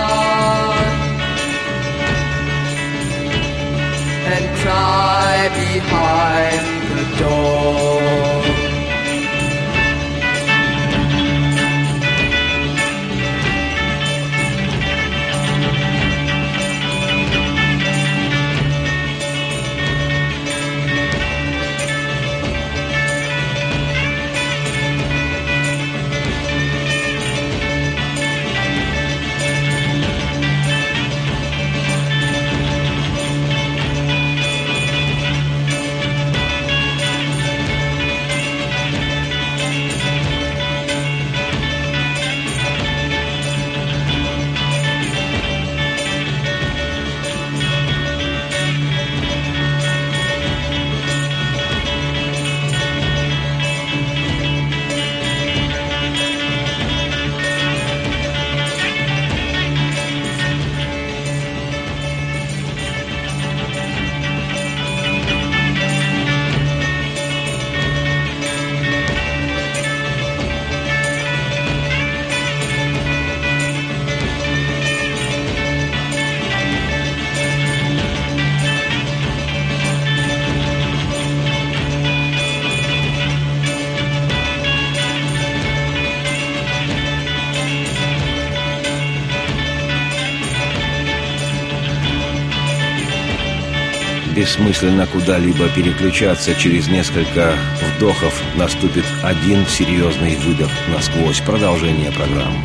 Бессмысленно 94.51 95.07
куда-либо 95.07 95.69
переключаться. 95.77 96.55
Через 96.55 96.89
несколько 96.89 97.55
вдохов 97.97 98.43
наступит 98.57 99.05
один 99.23 99.65
серьезный 99.67 100.37
выдох 100.37 100.71
насквозь. 100.93 101.41
Продолжение 101.41 102.11
программы. 102.11 102.57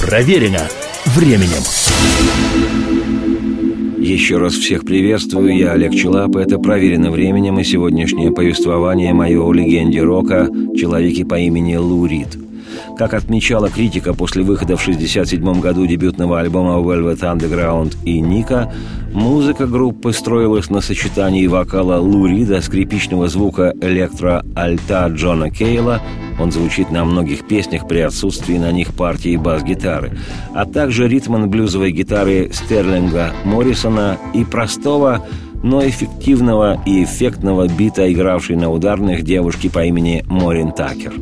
Проверено 0.00 0.68
временем. 1.06 1.62
Еще 3.98 4.36
раз 4.36 4.52
всех 4.52 4.84
приветствую, 4.84 5.56
я 5.56 5.72
Олег 5.72 5.94
Челап, 5.94 6.36
это 6.36 6.58
«Проверено 6.58 7.10
временем» 7.10 7.58
и 7.58 7.64
сегодняшнее 7.64 8.32
повествование 8.32 9.14
мое 9.14 9.42
о 9.42 9.50
легенде 9.50 10.02
рока, 10.02 10.46
человеке 10.76 11.24
по 11.24 11.38
имени 11.38 11.76
Лу 11.76 12.04
Рид– 12.04 12.36
как 12.96 13.14
отмечала 13.14 13.70
критика 13.70 14.14
после 14.14 14.42
выхода 14.42 14.76
в 14.76 14.82
1967 14.82 15.60
году 15.60 15.86
дебютного 15.86 16.40
альбома 16.40 16.74
Velvet 16.74 17.20
Underground 17.20 17.96
и 18.04 18.20
Ника, 18.20 18.72
музыка 19.12 19.66
группы 19.66 20.12
строилась 20.12 20.70
на 20.70 20.80
сочетании 20.80 21.46
вокала 21.46 21.98
Лу 21.98 22.26
Рида, 22.26 22.60
скрипичного 22.60 23.28
звука 23.28 23.74
электро-альта 23.80 25.06
Джона 25.08 25.50
Кейла, 25.50 26.00
он 26.38 26.52
звучит 26.52 26.90
на 26.90 27.04
многих 27.04 27.46
песнях 27.46 27.86
при 27.86 27.98
отсутствии 27.98 28.58
на 28.58 28.72
них 28.72 28.94
партии 28.94 29.36
бас-гитары, 29.36 30.18
а 30.54 30.64
также 30.64 31.08
ритм-блюзовой 31.08 31.92
гитары 31.92 32.50
Стерлинга 32.52 33.32
Моррисона 33.44 34.18
и 34.34 34.44
простого, 34.44 35.24
но 35.62 35.86
эффективного 35.86 36.82
и 36.84 37.04
эффектного 37.04 37.68
бита, 37.68 38.12
игравшей 38.12 38.56
на 38.56 38.70
ударных 38.70 39.22
девушки 39.22 39.68
по 39.68 39.84
имени 39.84 40.24
Морин 40.26 40.72
Такер. 40.72 41.14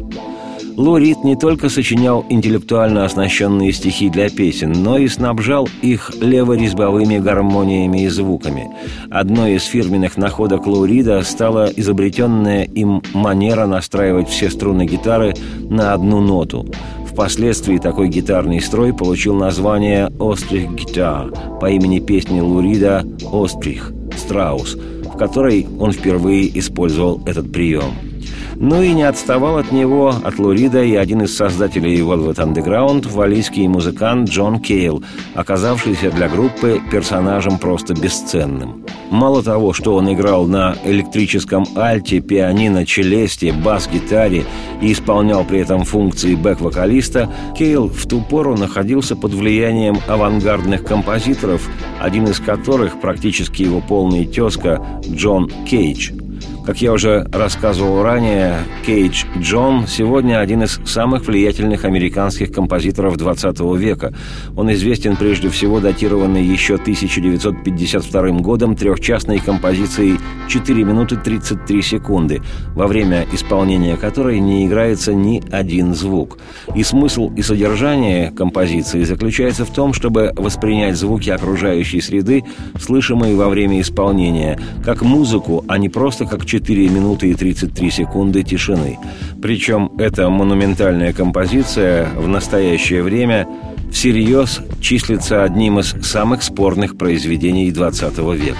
Лурид 0.77 1.25
не 1.25 1.37
только 1.37 1.69
сочинял 1.69 2.25
интеллектуально 2.29 3.05
оснащенные 3.05 3.73
стихи 3.73 4.09
для 4.09 4.29
песен, 4.29 4.73
но 4.73 4.99
и 4.99 5.09
снабжал 5.09 5.69
их 5.83 6.13
леворезьбовыми 6.21 7.19
гармониями 7.19 8.05
и 8.05 8.09
звуками. 8.09 8.71
Одной 9.11 9.55
из 9.55 9.65
фирменных 9.65 10.17
находок 10.17 10.67
Лурида 10.67 11.23
стала 11.23 11.71
изобретенная 11.77 12.65
им 12.65 13.03
манера 13.13 13.67
настраивать 13.67 14.29
все 14.29 14.51
струны 14.51 14.87
гитары 14.87 15.35
на 15.69 15.93
одну 15.93 16.21
ноту– 16.21 16.67
Впоследствии 17.13 17.77
такой 17.77 18.09
гитарный 18.09 18.63
строй 18.63 18.95
получил 18.95 19.35
название 19.35 20.11
«Острих 20.19 20.71
гитар» 20.71 21.31
по 21.61 21.71
имени 21.71 21.99
песни 21.99 22.41
Лурида 22.41 23.07
«Острих»– 23.31 23.93
«Страус», 24.17 24.79
в 25.13 25.19
которой 25.19 25.67
он 25.79 25.93
впервые 25.93 26.59
использовал 26.59 27.21
этот 27.27 27.53
прием– 27.53 27.93
ну 28.57 28.83
и 28.83 28.93
не 28.93 29.03
отставал 29.03 29.59
от 29.59 29.73
него, 29.73 30.15
от 30.23 30.38
Лурида 30.38 30.83
и 30.83 30.95
один 30.95 31.23
из 31.23 31.37
создателей 31.37 32.01
Velvet 32.01 32.37
Underground, 32.37 33.09
валийский 33.09 33.69
музыкант 33.69 34.29
Джон 34.29 34.61
Кейл, 34.61 35.03
оказавшийся 35.35 36.11
для 36.11 36.29
группы 36.29 36.81
персонажем 36.91 37.59
просто 37.59 37.95
бесценным. 37.95 38.85
Мало 39.11 39.43
того, 39.43 39.73
что 39.73 39.95
он 39.95 40.12
играл 40.12 40.47
на 40.47 40.75
электрическом 40.85 41.67
альте, 41.75 42.21
пианино, 42.21 42.87
челесте, 42.87 43.53
бас-гитаре 43.53 44.45
и 44.81 44.93
исполнял 44.93 45.45
при 45.45 45.61
этом 45.61 45.85
функции 45.85 46.35
бэк-вокалиста, 46.35 47.31
Кейл 47.57 47.88
в 47.88 48.07
ту 48.07 48.21
пору 48.23 48.57
находился 48.57 49.17
под 49.17 49.35
влиянием 49.35 49.99
авангардных 50.09 50.85
композиторов, 50.85 51.69
один 52.01 52.25
из 52.25 52.38
которых, 52.41 53.01
практически 53.01 53.62
его 53.62 53.81
полный 53.81 54.25
тезка, 54.25 54.83
Джон 55.07 55.51
Кейдж– 55.67 56.12
как 56.64 56.81
я 56.81 56.92
уже 56.92 57.27
рассказывал 57.33 58.03
ранее, 58.03 58.59
Кейдж 58.85 59.22
Джон 59.38 59.87
сегодня 59.87 60.40
один 60.40 60.62
из 60.62 60.79
самых 60.85 61.27
влиятельных 61.27 61.87
американских 61.87 62.53
композиторов 62.53 63.16
20 63.16 63.61
века. 63.79 64.12
Он 64.57 64.71
известен 64.75 65.16
прежде 65.16 65.49
всего 65.49 65.81
датированной 65.81 66.45
еще 66.45 66.75
1952 66.75 68.29
годом 68.40 68.77
трехчастной 68.77 69.38
композицией 69.38 70.18
«4 70.49 70.85
минуты 70.85 71.16
33 71.16 71.83
секунды», 71.83 72.42
во 72.75 72.87
время 72.87 73.27
исполнения 73.33 73.97
которой 73.97 74.38
не 74.38 74.66
играется 74.66 75.14
ни 75.14 75.42
один 75.51 75.95
звук. 75.95 76.38
И 76.75 76.83
смысл 76.83 77.33
и 77.35 77.40
содержание 77.40 78.33
композиции 78.33 79.03
заключается 79.03 79.64
в 79.64 79.71
том, 79.71 79.95
чтобы 79.95 80.35
воспринять 80.37 80.97
звуки 80.97 81.31
окружающей 81.31 82.03
среды, 82.03 82.45
слышимые 82.79 83.35
во 83.35 83.49
время 83.49 83.81
исполнения, 83.81 84.61
как 84.85 85.01
музыку, 85.01 85.64
а 85.68 85.79
не 85.79 85.88
просто 85.88 86.27
как 86.27 86.45
4 86.45 86.88
минуты 86.90 87.31
и 87.31 87.35
33 87.35 87.90
секунды 87.90 88.42
тишины. 88.42 88.99
Причем 89.41 89.91
эта 89.99 90.29
монументальная 90.29 91.13
композиция 91.13 92.09
в 92.17 92.29
настоящее 92.29 93.03
время 93.03 93.47
всерьез 93.93 94.61
числится 94.81 95.45
одним 95.45 95.79
из 95.79 95.95
самых 96.03 96.43
спорных 96.43 96.97
произведений 96.97 97.71
XX 97.71 98.37
века. 98.37 98.59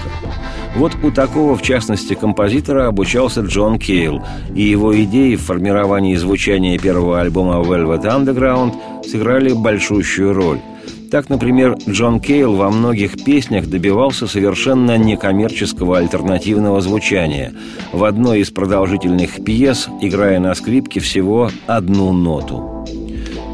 Вот 0.75 0.93
у 1.03 1.11
такого, 1.11 1.55
в 1.55 1.61
частности, 1.61 2.13
композитора 2.13 2.87
обучался 2.87 3.41
Джон 3.41 3.77
Кейл, 3.77 4.23
и 4.55 4.63
его 4.63 4.99
идеи 5.03 5.35
в 5.35 5.41
формировании 5.41 6.15
звучания 6.15 6.79
первого 6.79 7.19
альбома 7.21 7.55
Velvet 7.63 8.03
Underground 8.03 8.73
сыграли 9.07 9.53
большущую 9.53 10.33
роль. 10.33 10.59
Так, 11.13 11.29
например, 11.29 11.77
Джон 11.87 12.19
Кейл 12.19 12.55
во 12.55 12.71
многих 12.71 13.23
песнях 13.23 13.67
добивался 13.67 14.25
совершенно 14.25 14.97
некоммерческого 14.97 15.99
альтернативного 15.99 16.81
звучания. 16.81 17.53
В 17.91 18.03
одной 18.05 18.39
из 18.39 18.49
продолжительных 18.49 19.45
пьес, 19.45 19.89
играя 20.01 20.39
на 20.39 20.55
скрипке 20.55 20.99
всего 21.01 21.51
одну 21.67 22.13
ноту. 22.13 22.87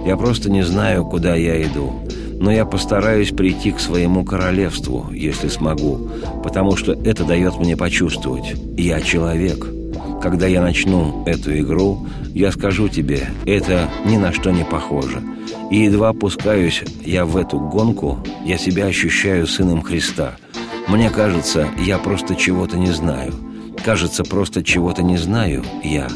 «Я 0.06 0.16
просто 0.16 0.50
не 0.50 0.64
знаю, 0.64 1.04
куда 1.04 1.36
я 1.36 1.62
иду, 1.62 1.92
но 2.40 2.50
я 2.50 2.64
постараюсь 2.64 3.32
прийти 3.32 3.74
к 3.74 3.82
своему 3.82 4.24
королевству, 4.24 5.08
если 5.12 5.50
смогу, 5.50 6.10
потому 6.42 6.78
что 6.78 6.94
это 6.94 7.26
дает 7.26 7.58
мне 7.58 7.76
почувствовать. 7.76 8.56
Я 8.78 9.02
человек». 9.02 9.79
Когда 10.22 10.48
я 10.48 10.62
начну 10.62 11.24
эту 11.26 11.58
игру, 11.60 12.06
я 12.34 12.52
скажу 12.52 12.90
тебе, 12.90 13.28
это 13.46 13.90
ни 14.06 14.18
на 14.18 14.34
что 14.34 14.52
не 14.52 14.66
похоже. 14.66 15.22
И 15.72 15.84
едва 15.84 16.14
пускаюсь 16.14 16.84
я 17.04 17.26
в 17.26 17.38
эту 17.38 17.60
гонку, 17.60 18.20
я 18.46 18.58
себя 18.58 18.86
ощущаю 18.86 19.48
сыном 19.48 19.82
Христа. 19.82 20.36
Мне 20.88 21.10
кажется, 21.10 21.68
я 21.80 21.98
просто 22.00 22.36
чего-то 22.36 22.78
не 22.78 22.92
знаю. 22.92 23.34
Кажется, 23.84 24.24
просто 24.24 24.64
чего-то 24.64 25.04
не 25.04 25.18
знаю 25.18 25.64
я. 25.84 26.08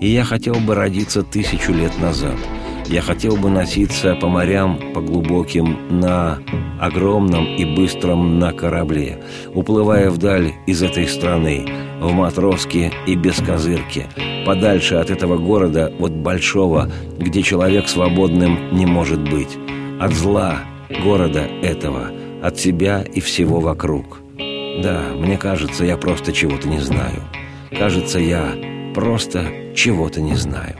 И 0.00 0.08
я 0.08 0.24
хотел 0.24 0.54
бы 0.56 0.74
родиться 0.74 1.22
тысячу 1.22 1.72
лет 1.72 1.98
назад– 1.98 2.36
я 2.88 3.02
хотел 3.02 3.36
бы 3.36 3.50
носиться 3.50 4.14
по 4.14 4.28
морям, 4.28 4.78
по 4.94 5.00
глубоким, 5.00 6.00
на 6.00 6.38
огромном 6.80 7.56
и 7.56 7.64
быстром 7.64 8.38
на 8.38 8.52
корабле, 8.52 9.22
уплывая 9.54 10.08
вдаль 10.08 10.52
из 10.66 10.82
этой 10.84 11.08
страны, 11.08 11.66
в 12.00 12.12
матроске 12.12 12.92
и 13.06 13.14
без 13.14 13.36
козырки, 13.36 14.06
подальше 14.44 14.96
от 14.96 15.10
этого 15.10 15.36
города, 15.36 15.92
от 15.98 16.12
большого, 16.12 16.90
где 17.18 17.42
человек 17.42 17.88
свободным 17.88 18.76
не 18.76 18.86
может 18.86 19.20
быть, 19.20 19.56
от 20.00 20.12
зла 20.12 20.60
города 21.02 21.46
этого, 21.62 22.10
от 22.42 22.58
себя 22.58 23.02
и 23.02 23.20
всего 23.20 23.60
вокруг. 23.60 24.20
Да, 24.82 25.02
мне 25.14 25.38
кажется, 25.38 25.84
я 25.84 25.96
просто 25.96 26.32
чего-то 26.32 26.68
не 26.68 26.80
знаю. 26.80 27.22
Кажется, 27.70 28.18
я 28.18 28.54
просто 28.94 29.46
чего-то 29.74 30.20
не 30.20 30.34
знаю. 30.34 30.76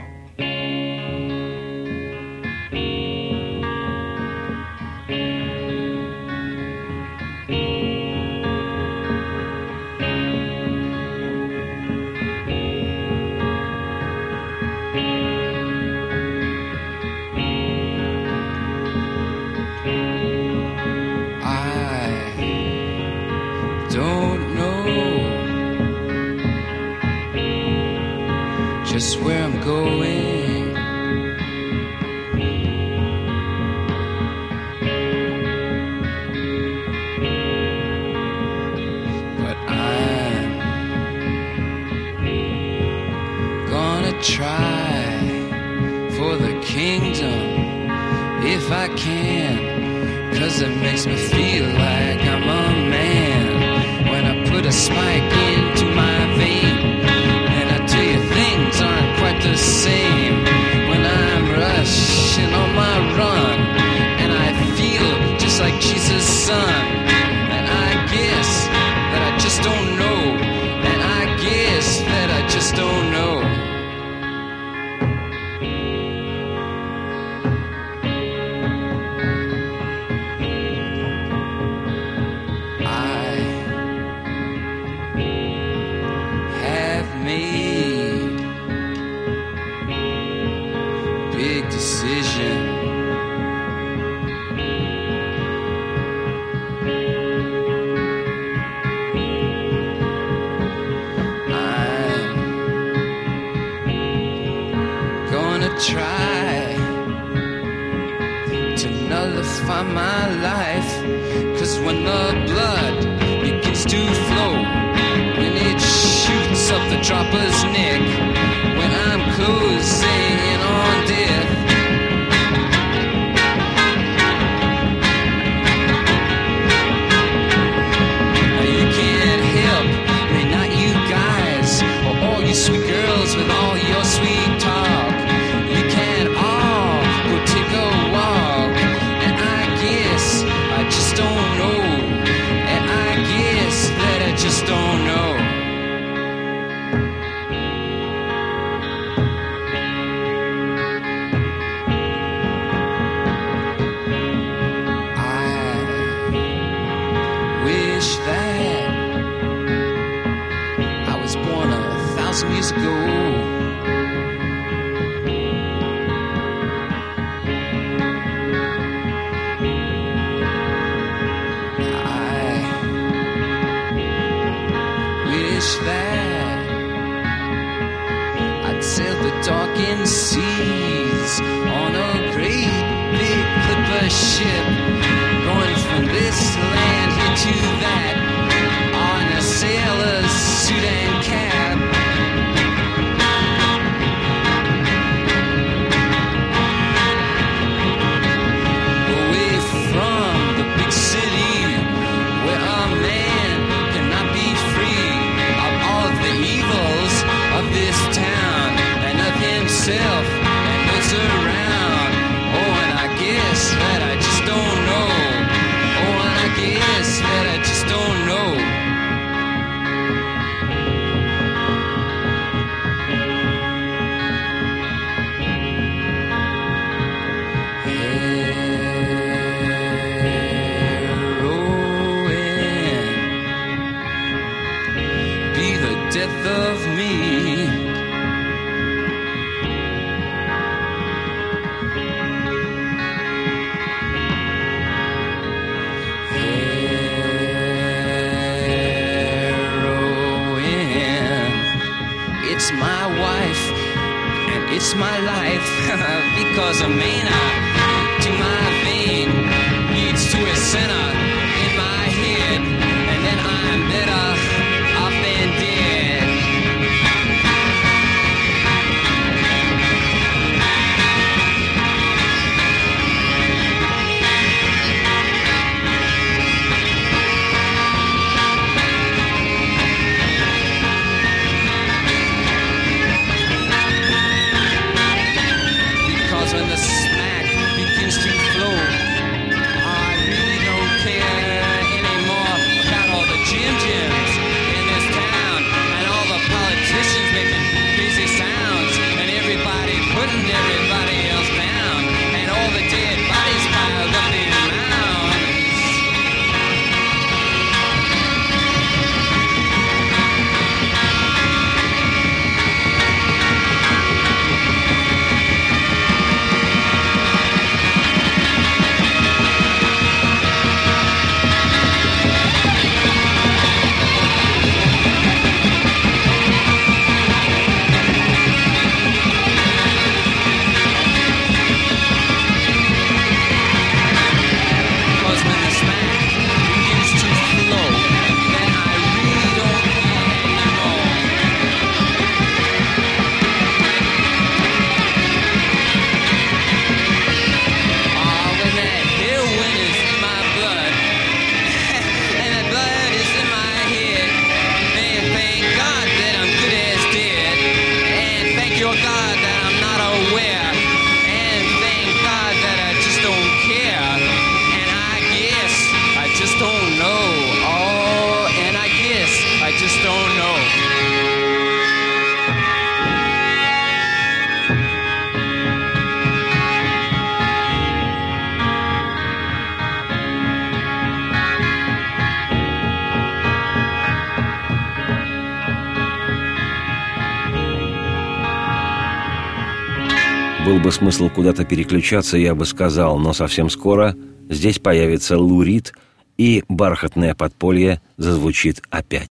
Был 390.67 390.79
бы 390.81 390.91
смысл 390.91 391.29
куда-то 391.29 391.63
переключаться, 391.63 392.37
я 392.37 392.53
бы 392.53 392.65
сказал, 392.65 393.17
но 393.17 393.31
совсем 393.31 393.69
скоро 393.69 394.17
здесь 394.49 394.79
появится 394.79 395.39
лурит, 395.39 395.93
и 396.37 396.65
бархатное 396.67 397.33
подполье 397.35 398.01
зазвучит 398.17 398.81
опять. 398.89 399.29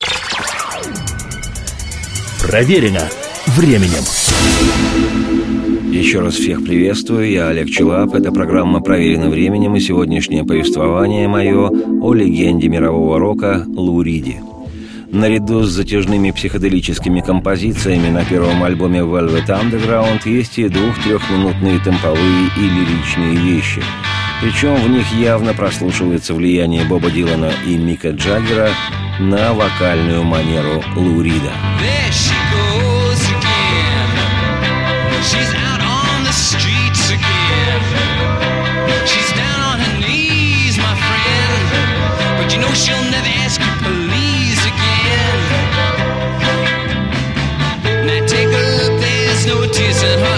Проверено 2.42 3.08
временем. 3.46 4.02
Еще 5.92 6.18
раз 6.18 6.34
всех 6.34 6.64
приветствую, 6.64 7.30
я 7.30 7.50
Олег 7.50 7.70
Челап, 7.70 8.12
это 8.14 8.32
программа 8.32 8.80
«Проверено 8.80 9.30
временем» 9.30 9.76
и 9.76 9.80
сегодняшнее 9.80 10.44
повествование 10.44 11.28
мое 11.28 11.68
о 11.68 12.12
легенде 12.12 12.66
мирового 12.66 13.20
рока 13.20 13.64
Луриди. 13.68 14.40
Наряду 15.12 15.64
с 15.64 15.70
затяжными 15.70 16.30
психоделическими 16.30 17.20
композициями 17.20 18.10
на 18.10 18.24
первом 18.24 18.62
альбоме 18.62 19.00
Velvet 19.00 19.46
Underground 19.48 20.20
есть 20.24 20.56
и 20.58 20.68
двух-трехминутные 20.68 21.80
темповые 21.80 22.48
и 22.56 22.60
лиричные 22.60 23.34
вещи. 23.34 23.82
Причем 24.40 24.76
в 24.76 24.88
них 24.88 25.12
явно 25.12 25.52
прослушивается 25.52 26.32
влияние 26.32 26.84
Боба 26.84 27.10
Дилана 27.10 27.50
и 27.66 27.76
Мика 27.76 28.10
Джаггера 28.10 28.70
на 29.18 29.52
вокальную 29.52 30.22
манеру 30.22 30.80
Лурида. 30.94 31.50
There. 31.80 32.69
sit 50.00 50.29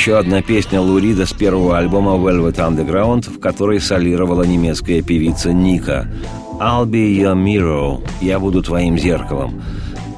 Еще 0.00 0.16
одна 0.16 0.40
песня 0.40 0.80
Лурида 0.80 1.26
с 1.26 1.34
первого 1.34 1.76
альбома 1.76 2.12
Velvet 2.12 2.56
Underground, 2.56 3.30
в 3.30 3.38
которой 3.38 3.80
солировала 3.80 4.44
немецкая 4.44 5.02
певица 5.02 5.52
Ника. 5.52 6.10
«I'll 6.58 6.86
be 6.86 7.14
your 7.14 7.34
mirror»– 7.34 8.00
«Я 8.22 8.38
буду 8.38 8.62
твоим 8.62 8.96
зеркалом». 8.96 9.62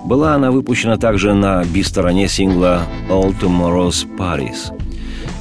Была 0.05 0.35
она 0.37 0.53
выпущена 0.53 0.99
также 0.99 1.35
на 1.35 1.65
би-стороне 1.65 2.29
сингла 2.29 2.83
«All 3.11 3.35
Tomorrow's 3.41 4.07
Paris». 4.17 4.71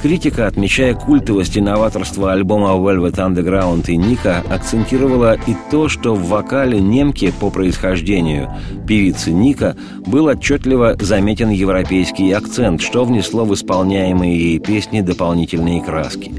Критика, 0.02 0.48
отмечая 0.48 0.94
культовость 0.96 1.56
и 1.56 1.60
новаторство 1.60 2.32
альбома 2.32 2.70
Velvet 2.70 3.14
Underground 3.14 3.84
и 3.86 3.96
Ника, 3.96 4.42
акцентировала 4.50 5.34
и 5.46 5.54
то, 5.70 5.88
что 5.88 6.16
в 6.16 6.26
вокале 6.26 6.80
немки 6.80 7.32
по 7.38 7.50
происхождению 7.50 8.50
певицы 8.88 9.30
Ника 9.30 9.76
был 10.04 10.26
отчетливо 10.26 10.96
заметен 10.98 11.50
европейский 11.50 12.32
акцент, 12.32 12.80
что 12.80 13.04
внесло 13.04 13.44
в 13.44 13.54
исполняемые 13.54 14.36
ей 14.36 14.58
песни 14.58 15.02
дополнительные 15.02 15.80
краски. 15.80 16.32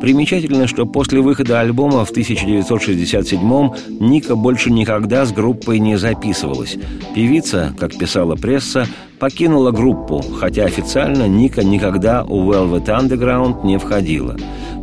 Примечательно, 0.00 0.66
что 0.66 0.84
после 0.84 1.20
выхода 1.20 1.60
альбома 1.60 2.04
в 2.04 2.12
1967-м 2.12 3.74
Ника 4.00 4.34
больше 4.34 4.72
никогда 4.72 5.24
с 5.24 5.32
группой 5.32 5.78
не 5.78 5.96
записывалась. 5.96 6.76
Певица, 7.14 7.72
как 7.78 7.96
писала 7.96 8.34
пресса, 8.34 8.86
покинула 9.18 9.70
группу, 9.70 10.20
хотя 10.20 10.64
официально 10.64 11.26
Ника 11.26 11.64
никогда 11.64 12.24
у 12.24 12.52
Velvet 12.52 12.86
Underground 13.04 13.64
не 13.64 13.78
входила. 13.78 14.36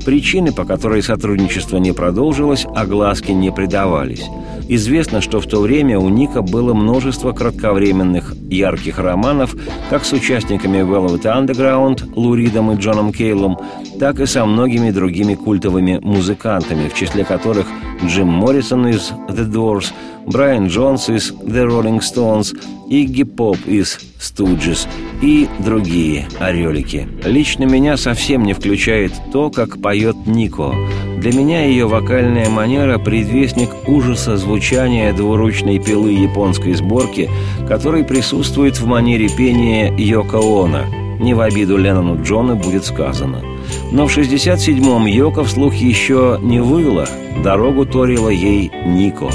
Причины, 0.06 0.52
по 0.52 0.66
которой 0.66 1.04
сотрудничество 1.04 1.78
не 1.78 1.92
продолжилось, 1.92 2.66
огласки 2.76 3.32
не 3.32 3.52
придавались. 3.52 4.26
Известно, 4.68 5.22
что 5.22 5.40
в 5.40 5.48
то 5.48 5.60
время 5.60 6.00
у 6.00 6.10
Ника 6.10 6.42
было 6.42 6.74
множество 6.74 7.34
кратковременных 7.34 8.34
ярких 8.50 9.00
романов 9.00 9.56
как 9.90 10.06
с 10.06 10.14
участниками 10.14 10.78
Velvet 10.78 11.24
Underground, 11.24 12.14
Луридом 12.16 12.72
и 12.72 12.78
Джоном 12.78 13.12
Кейлом, 13.12 13.58
так 14.00 14.20
и 14.20 14.26
со 14.26 14.46
многими 14.46 14.92
другими 14.92 15.36
культовыми 15.36 16.00
музыкантами, 16.02 16.88
в 16.88 16.94
числе 16.94 17.24
которых 17.24 17.68
Джим 18.06 18.28
Моррисон 18.28 18.88
из 18.88 19.12
The 19.30 19.50
Doors, 19.50 19.92
Брайан 20.26 20.68
Джонс 20.68 21.10
из 21.10 21.32
The 21.32 21.68
Rolling 21.68 22.00
Stones, 22.00 22.56
Игги 22.90 23.24
Поп 23.24 23.58
из 23.66 24.00
Stooges 24.20 24.88
и 25.22 25.48
другие 25.60 26.28
орелики. 26.40 27.08
Лично 27.24 27.64
меня 27.64 27.98
совсем 27.98 28.44
не 28.44 28.54
включает 28.54 29.14
то, 29.32 29.50
как 29.50 29.82
поет 29.82 30.16
Нико. 30.26 30.74
Для 31.18 31.34
меня 31.34 31.66
ее 31.66 31.88
вокальная 31.88 32.50
манера– 32.50 32.98
предвестник 33.00 33.70
ужаса 33.88 34.38
звучания 34.38 35.14
двуручной 35.14 35.80
пилы 35.80 36.12
японской 36.14 36.74
сборки, 36.74 37.30
который 37.68 38.04
присутствует 38.04 38.80
в 38.80 38.86
манере 38.86 39.30
пения 39.30 39.96
Йоко 39.96 40.40
Оно. 40.40 41.01
Не 41.22 41.36
в 41.36 41.40
обиду 41.42 41.78
Леннону 41.78 42.20
Джона 42.24 42.56
будет 42.56 42.84
сказано. 42.84 43.44
Но 43.92 44.08
в 44.08 44.18
67-м 44.18 45.06
Йоко 45.06 45.44
вслух 45.44 45.76
еще 45.76 46.40
не 46.42 46.60
выла, 46.60 47.06
дорогу 47.44 47.86
торила 47.86 48.30
ей 48.30 48.72
Нико. 48.88 49.30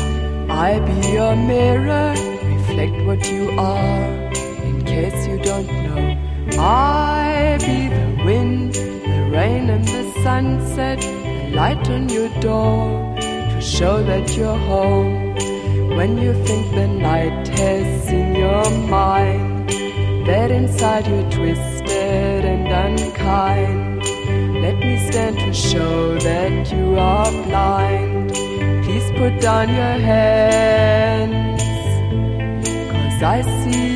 You 1.07 1.23
you 13.55 13.61
show 13.61 14.03
that 14.03 14.37
you're 14.37 14.61
home. 14.73 15.35
When 15.97 16.19
you 16.19 16.33
think 16.45 16.75
the 16.75 16.89
night 16.89 17.49
has 17.49 18.11
in 18.11 18.35
your 18.35 18.69
mind, 18.89 19.69
that 20.27 20.51
inside 20.51 21.07
you're 21.07 21.31
twisted 21.31 21.76
unkind. 22.87 24.03
Let 24.65 24.77
me 24.79 24.95
stand 25.11 25.39
to 25.39 25.53
show 25.53 26.19
that 26.19 26.73
you 26.73 26.97
are 26.97 27.31
blind. 27.47 28.33
Please 28.85 29.09
put 29.19 29.41
down 29.41 29.69
your 29.69 29.97
hands, 30.11 31.63
cause 32.93 33.23
I 33.23 33.43
see 33.61 33.96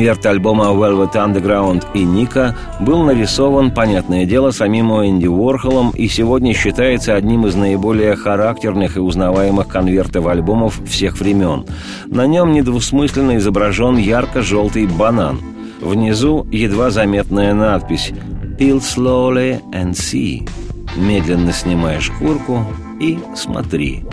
Конверт 0.00 0.24
альбома 0.24 0.68
Velvet 0.68 1.12
Underground 1.12 1.84
и 1.92 2.04
Ника 2.04 2.56
был 2.80 3.02
нарисован, 3.02 3.70
понятное 3.70 4.24
дело, 4.24 4.50
самим 4.50 4.92
Энди 4.92 5.26
Уорхолом 5.26 5.90
и 5.90 6.08
сегодня 6.08 6.54
считается 6.54 7.16
одним 7.16 7.46
из 7.46 7.54
наиболее 7.54 8.16
характерных 8.16 8.96
и 8.96 9.00
узнаваемых 9.00 9.68
конвертов 9.68 10.26
альбомов 10.26 10.80
всех 10.88 11.20
времен. 11.20 11.66
На 12.06 12.26
нем 12.26 12.54
недвусмысленно 12.54 13.36
изображен 13.36 13.98
ярко-желтый 13.98 14.86
банан. 14.86 15.38
Внизу 15.82 16.46
едва 16.50 16.88
заметная 16.88 17.52
надпись 17.52 18.10
«Peel 18.58 18.78
slowly 18.78 19.60
and 19.74 19.90
see» 19.90 20.48
Медленно 20.96 21.52
снимай 21.52 22.00
шкурку 22.00 22.64
и 22.98 23.18
смотри. 23.36 24.04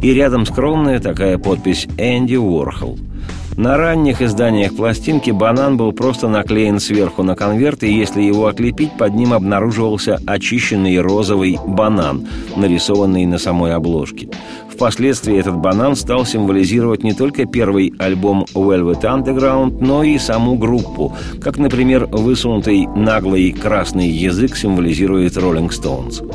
И 0.00 0.14
рядом 0.14 0.46
скромная 0.46 1.00
такая 1.00 1.36
подпись 1.36 1.86
«Энди 1.98 2.36
Уорхол». 2.36 2.98
На 3.56 3.76
ранних 3.76 4.20
изданиях 4.20 4.74
пластинки 4.74 5.30
банан 5.30 5.76
был 5.76 5.92
просто 5.92 6.28
наклеен 6.28 6.80
сверху 6.80 7.22
на 7.22 7.36
конверт, 7.36 7.84
и 7.84 7.92
если 7.92 8.20
его 8.20 8.48
отлепить, 8.48 8.96
под 8.98 9.14
ним 9.14 9.32
обнаруживался 9.32 10.18
очищенный 10.26 10.98
розовый 10.98 11.58
банан, 11.64 12.26
нарисованный 12.56 13.26
на 13.26 13.38
самой 13.38 13.74
обложке. 13.74 14.28
Впоследствии 14.68 15.38
этот 15.38 15.54
банан 15.54 15.94
стал 15.94 16.26
символизировать 16.26 17.04
не 17.04 17.12
только 17.12 17.46
первый 17.46 17.94
альбом 18.00 18.44
Velvet 18.54 19.02
Underground, 19.02 19.78
но 19.80 20.02
и 20.02 20.18
саму 20.18 20.56
группу, 20.56 21.16
как, 21.40 21.56
например, 21.56 22.06
высунутый 22.06 22.88
наглый 22.88 23.52
красный 23.52 24.08
язык 24.08 24.56
символизирует 24.56 25.36
Rolling 25.36 25.70
Stones. 25.70 26.28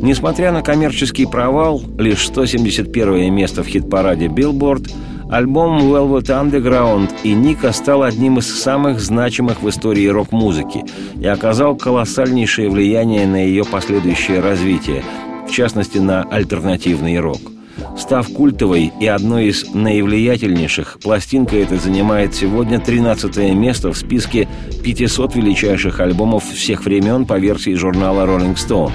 Несмотря 0.00 0.52
на 0.52 0.62
коммерческий 0.62 1.26
провал, 1.26 1.82
лишь 1.98 2.26
171 2.26 3.32
место 3.34 3.62
в 3.62 3.66
хит-параде 3.66 4.26
Billboard, 4.26 4.90
альбом 5.30 5.78
Velvet 5.78 6.26
Underground 6.26 7.10
и 7.24 7.32
Ника 7.32 7.72
стал 7.72 8.02
одним 8.02 8.38
из 8.38 8.46
самых 8.46 9.00
значимых 9.00 9.62
в 9.62 9.68
истории 9.68 10.06
рок-музыки 10.06 10.84
и 11.20 11.26
оказал 11.26 11.76
колоссальнейшее 11.76 12.70
влияние 12.70 13.26
на 13.26 13.44
ее 13.44 13.64
последующее 13.64 14.40
развитие, 14.40 15.02
в 15.48 15.50
частности 15.50 15.98
на 15.98 16.22
альтернативный 16.22 17.18
рок. 17.18 17.40
Став 17.96 18.28
культовой 18.28 18.92
и 19.00 19.06
одной 19.06 19.46
из 19.46 19.74
наивлиятельнейших, 19.74 20.98
пластинка 21.02 21.56
эта 21.56 21.76
занимает 21.76 22.34
сегодня 22.34 22.78
13 22.78 23.54
место 23.54 23.92
в 23.92 23.96
списке 23.96 24.48
500 24.82 25.34
величайших 25.34 26.00
альбомов 26.00 26.44
всех 26.44 26.84
времен 26.84 27.26
по 27.26 27.38
версии 27.38 27.74
журнала 27.74 28.26
Rolling 28.26 28.54
Stone. 28.54 28.92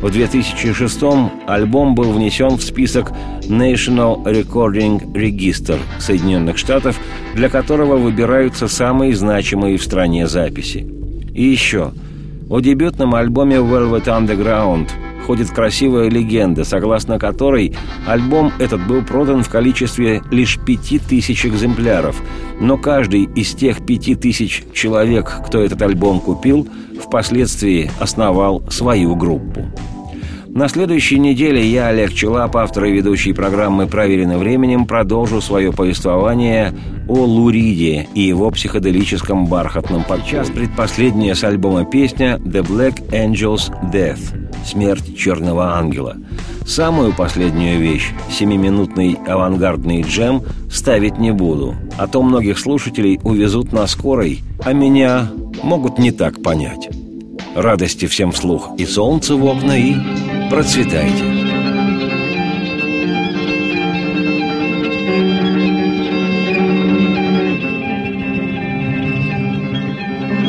В 0.00 0.10
2006 0.10 1.02
альбом 1.46 1.94
был 1.94 2.12
внесен 2.12 2.56
в 2.56 2.62
список 2.62 3.12
National 3.42 4.22
Recording 4.24 5.12
Register 5.12 5.78
Соединенных 5.98 6.58
Штатов, 6.58 7.00
для 7.34 7.48
которого 7.48 7.96
выбираются 7.96 8.68
самые 8.68 9.14
значимые 9.16 9.78
в 9.78 9.82
стране 9.82 10.26
записи. 10.26 10.86
И 11.34 11.42
еще. 11.42 11.92
О 12.48 12.60
дебютном 12.60 13.14
альбоме 13.14 13.56
Velvet 13.56 14.04
Underground 14.04 14.90
ходит 15.26 15.50
красивая 15.50 16.08
легенда, 16.08 16.64
согласно 16.64 17.18
которой 17.18 17.76
альбом 18.06 18.52
этот 18.58 18.86
был 18.86 19.02
продан 19.02 19.42
в 19.42 19.48
количестве 19.48 20.22
лишь 20.30 20.58
пяти 20.58 20.98
тысяч 21.00 21.44
экземпляров, 21.44 22.22
но 22.60 22.78
каждый 22.78 23.24
из 23.24 23.52
тех 23.54 23.84
пяти 23.84 24.14
тысяч 24.14 24.62
человек, 24.72 25.30
кто 25.46 25.60
этот 25.60 25.82
альбом 25.82 26.20
купил, 26.20 26.68
впоследствии 27.02 27.90
основал 27.98 28.62
свою 28.70 29.16
группу. 29.16 29.66
На 30.56 30.68
следующей 30.68 31.18
неделе 31.18 31.62
я, 31.62 31.88
Олег 31.88 32.14
Челап, 32.14 32.56
автор 32.56 32.86
и 32.86 32.90
ведущий 32.90 33.34
программы 33.34 33.86
«Проверено 33.86 34.38
временем», 34.38 34.86
продолжу 34.86 35.42
свое 35.42 35.70
повествование 35.70 36.72
о 37.06 37.26
Луриде 37.26 38.08
и 38.14 38.22
его 38.22 38.50
психоделическом 38.50 39.48
бархатном 39.48 40.02
подчас. 40.02 40.48
Предпоследняя 40.48 41.34
с 41.34 41.44
альбома 41.44 41.84
песня 41.84 42.40
«The 42.42 42.66
Black 42.66 43.06
Angel's 43.10 43.70
Death»– 43.92 44.34
«Смерть 44.64 45.14
черного 45.14 45.74
ангела». 45.74 46.16
Самую 46.64 47.12
последнюю 47.12 47.78
вещь, 47.78 48.08
семиминутный 48.30 49.18
авангардный 49.26 50.00
джем, 50.08 50.40
ставить 50.72 51.18
не 51.18 51.32
буду, 51.32 51.74
а 51.98 52.06
то 52.06 52.22
многих 52.22 52.58
слушателей 52.58 53.20
увезут 53.22 53.74
на 53.74 53.86
скорой, 53.86 54.40
а 54.64 54.72
меня 54.72 55.30
могут 55.62 55.98
не 55.98 56.12
так 56.12 56.42
понять. 56.42 56.88
Радости 57.54 58.06
всем 58.06 58.32
вслух 58.32 58.70
и 58.78 58.84
солнце 58.84 59.34
в 59.34 59.44
окна, 59.44 59.78
и 59.78 59.96
Процветайте! 60.49 61.25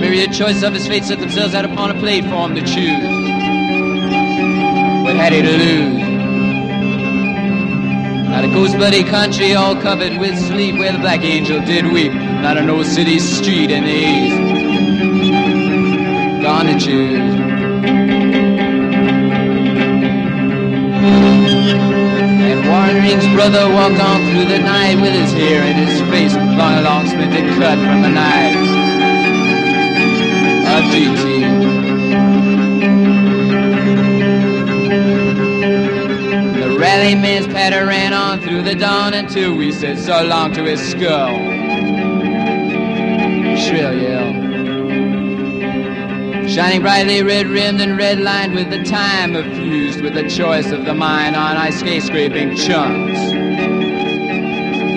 Myriad 0.00 0.32
choice 0.32 0.62
of 0.62 0.74
his 0.74 0.86
fate 0.86 1.04
set 1.04 1.20
themselves 1.20 1.54
out 1.54 1.64
upon 1.64 1.90
a 1.90 1.94
plate 1.94 2.24
for 2.24 2.48
him 2.48 2.54
to 2.54 2.62
choose. 2.62 3.02
What 5.04 5.16
had 5.16 5.32
he 5.32 5.42
to 5.42 5.56
lose? 5.64 6.02
Not 8.28 8.44
a 8.44 8.48
ghost 8.48 8.76
bloody 8.76 9.04
country 9.04 9.54
all 9.54 9.76
covered 9.76 10.18
with 10.18 10.38
sleep 10.38 10.76
where 10.76 10.92
the 10.92 10.98
black 10.98 11.22
angel 11.22 11.60
did 11.64 11.92
weep. 11.92 12.12
Not 12.12 12.56
an 12.56 12.70
old 12.70 12.86
city 12.86 13.18
street 13.18 13.70
in 13.70 13.84
the 13.84 13.90
east. 13.90 14.38
Gone 16.42 16.66
to 16.66 16.78
choose. 16.80 17.35
And 21.69 22.65
Warren 22.67 23.03
Ring's 23.03 23.27
brother 23.33 23.67
walked 23.73 23.99
on 23.99 24.21
through 24.31 24.45
the 24.45 24.59
night 24.59 24.95
with 25.01 25.13
his 25.13 25.33
hair 25.33 25.63
in 25.63 25.75
his 25.75 25.99
face, 26.09 26.33
long, 26.35 26.83
long 26.83 27.07
splintered 27.07 27.49
cut 27.59 27.77
from 27.77 28.03
a 28.03 28.09
knife 28.09 28.55
of 30.73 30.83
GT. 30.91 31.27
The 36.59 36.77
rally 36.79 37.15
man's 37.15 37.47
patter 37.47 37.85
ran 37.85 38.13
on 38.13 38.39
through 38.39 38.63
the 38.63 38.75
dawn 38.75 39.13
until 39.13 39.55
we 39.55 39.71
said 39.71 39.97
so 39.97 40.23
long 40.23 40.53
to 40.53 40.63
his 40.63 40.79
skull. 40.79 41.37
Shrill 43.57 44.01
yell. 44.01 44.16
Shining 46.57 46.81
brightly 46.81 47.21
red 47.21 47.45
rimmed 47.45 47.81
and 47.81 47.95
red 47.99 48.19
lined 48.19 48.55
with 48.55 48.71
the 48.71 48.83
time 48.83 49.35
fused 49.53 50.01
with 50.01 50.15
the 50.15 50.27
choice 50.27 50.71
of 50.71 50.85
the 50.85 50.93
mind 50.95 51.35
on 51.35 51.55
ice 51.55 51.81
skate 51.81 52.01
scraping 52.01 52.55
chunks 52.55 53.19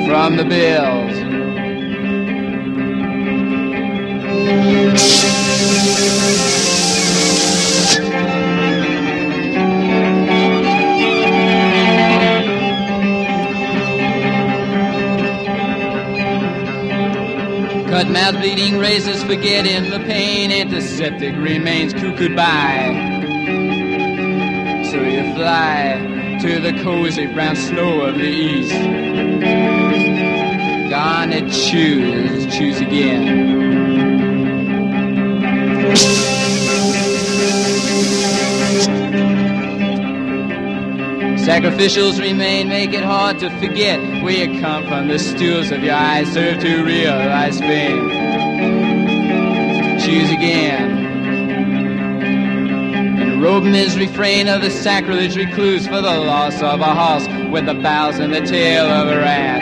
from 0.08 0.38
the 0.38 0.46
bills. 0.46 1.29
Mouth 18.12 18.40
bleeding 18.40 18.78
razors 18.78 19.22
forget 19.22 19.66
in 19.66 19.88
the 19.90 20.00
pain 20.00 20.50
antiseptic 20.50 21.36
remains 21.36 21.94
cuckooed 21.94 22.34
by 22.34 23.10
so 24.90 25.00
you 25.00 25.22
fly 25.34 26.38
to 26.40 26.58
the 26.58 26.72
cozy 26.82 27.26
brown 27.26 27.54
snow 27.54 28.00
of 28.00 28.16
the 28.16 28.24
east. 28.24 28.72
Gonna 30.90 31.48
choose 31.48 32.52
choose 32.52 32.80
again. 32.80 33.70
Sacrificials 41.38 42.20
remain, 42.20 42.68
make 42.68 42.92
it 42.92 43.04
hard 43.04 43.38
to 43.38 43.50
forget 43.60 44.09
where 44.23 44.45
you 44.45 44.61
come 44.61 44.87
from. 44.87 45.07
The 45.07 45.19
stools 45.19 45.71
of 45.71 45.83
your 45.83 45.95
eyes 45.95 46.31
serve 46.31 46.59
to 46.61 46.83
realize 46.83 47.59
fame. 47.59 48.09
Choose 49.99 50.31
again. 50.31 51.05
And 53.19 53.41
robe 53.41 53.63
his 53.63 53.97
refrain 53.97 54.47
of 54.47 54.61
the 54.61 54.69
sacrilege 54.69 55.35
recluse 55.35 55.87
for 55.87 56.01
the 56.01 56.17
loss 56.17 56.61
of 56.61 56.81
a 56.81 56.93
horse 56.93 57.27
with 57.51 57.65
the 57.65 57.73
bows 57.73 58.19
and 58.19 58.33
the 58.33 58.41
tail 58.41 58.85
of 58.85 59.07
a 59.07 59.17
rat. 59.17 59.61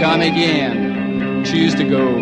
Come 0.00 0.20
again. 0.20 1.44
Choose 1.44 1.74
to 1.74 1.84
go. 1.84 2.18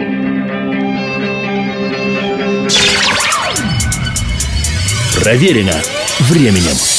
Проверено 5.23 5.81
временем. 6.21 6.94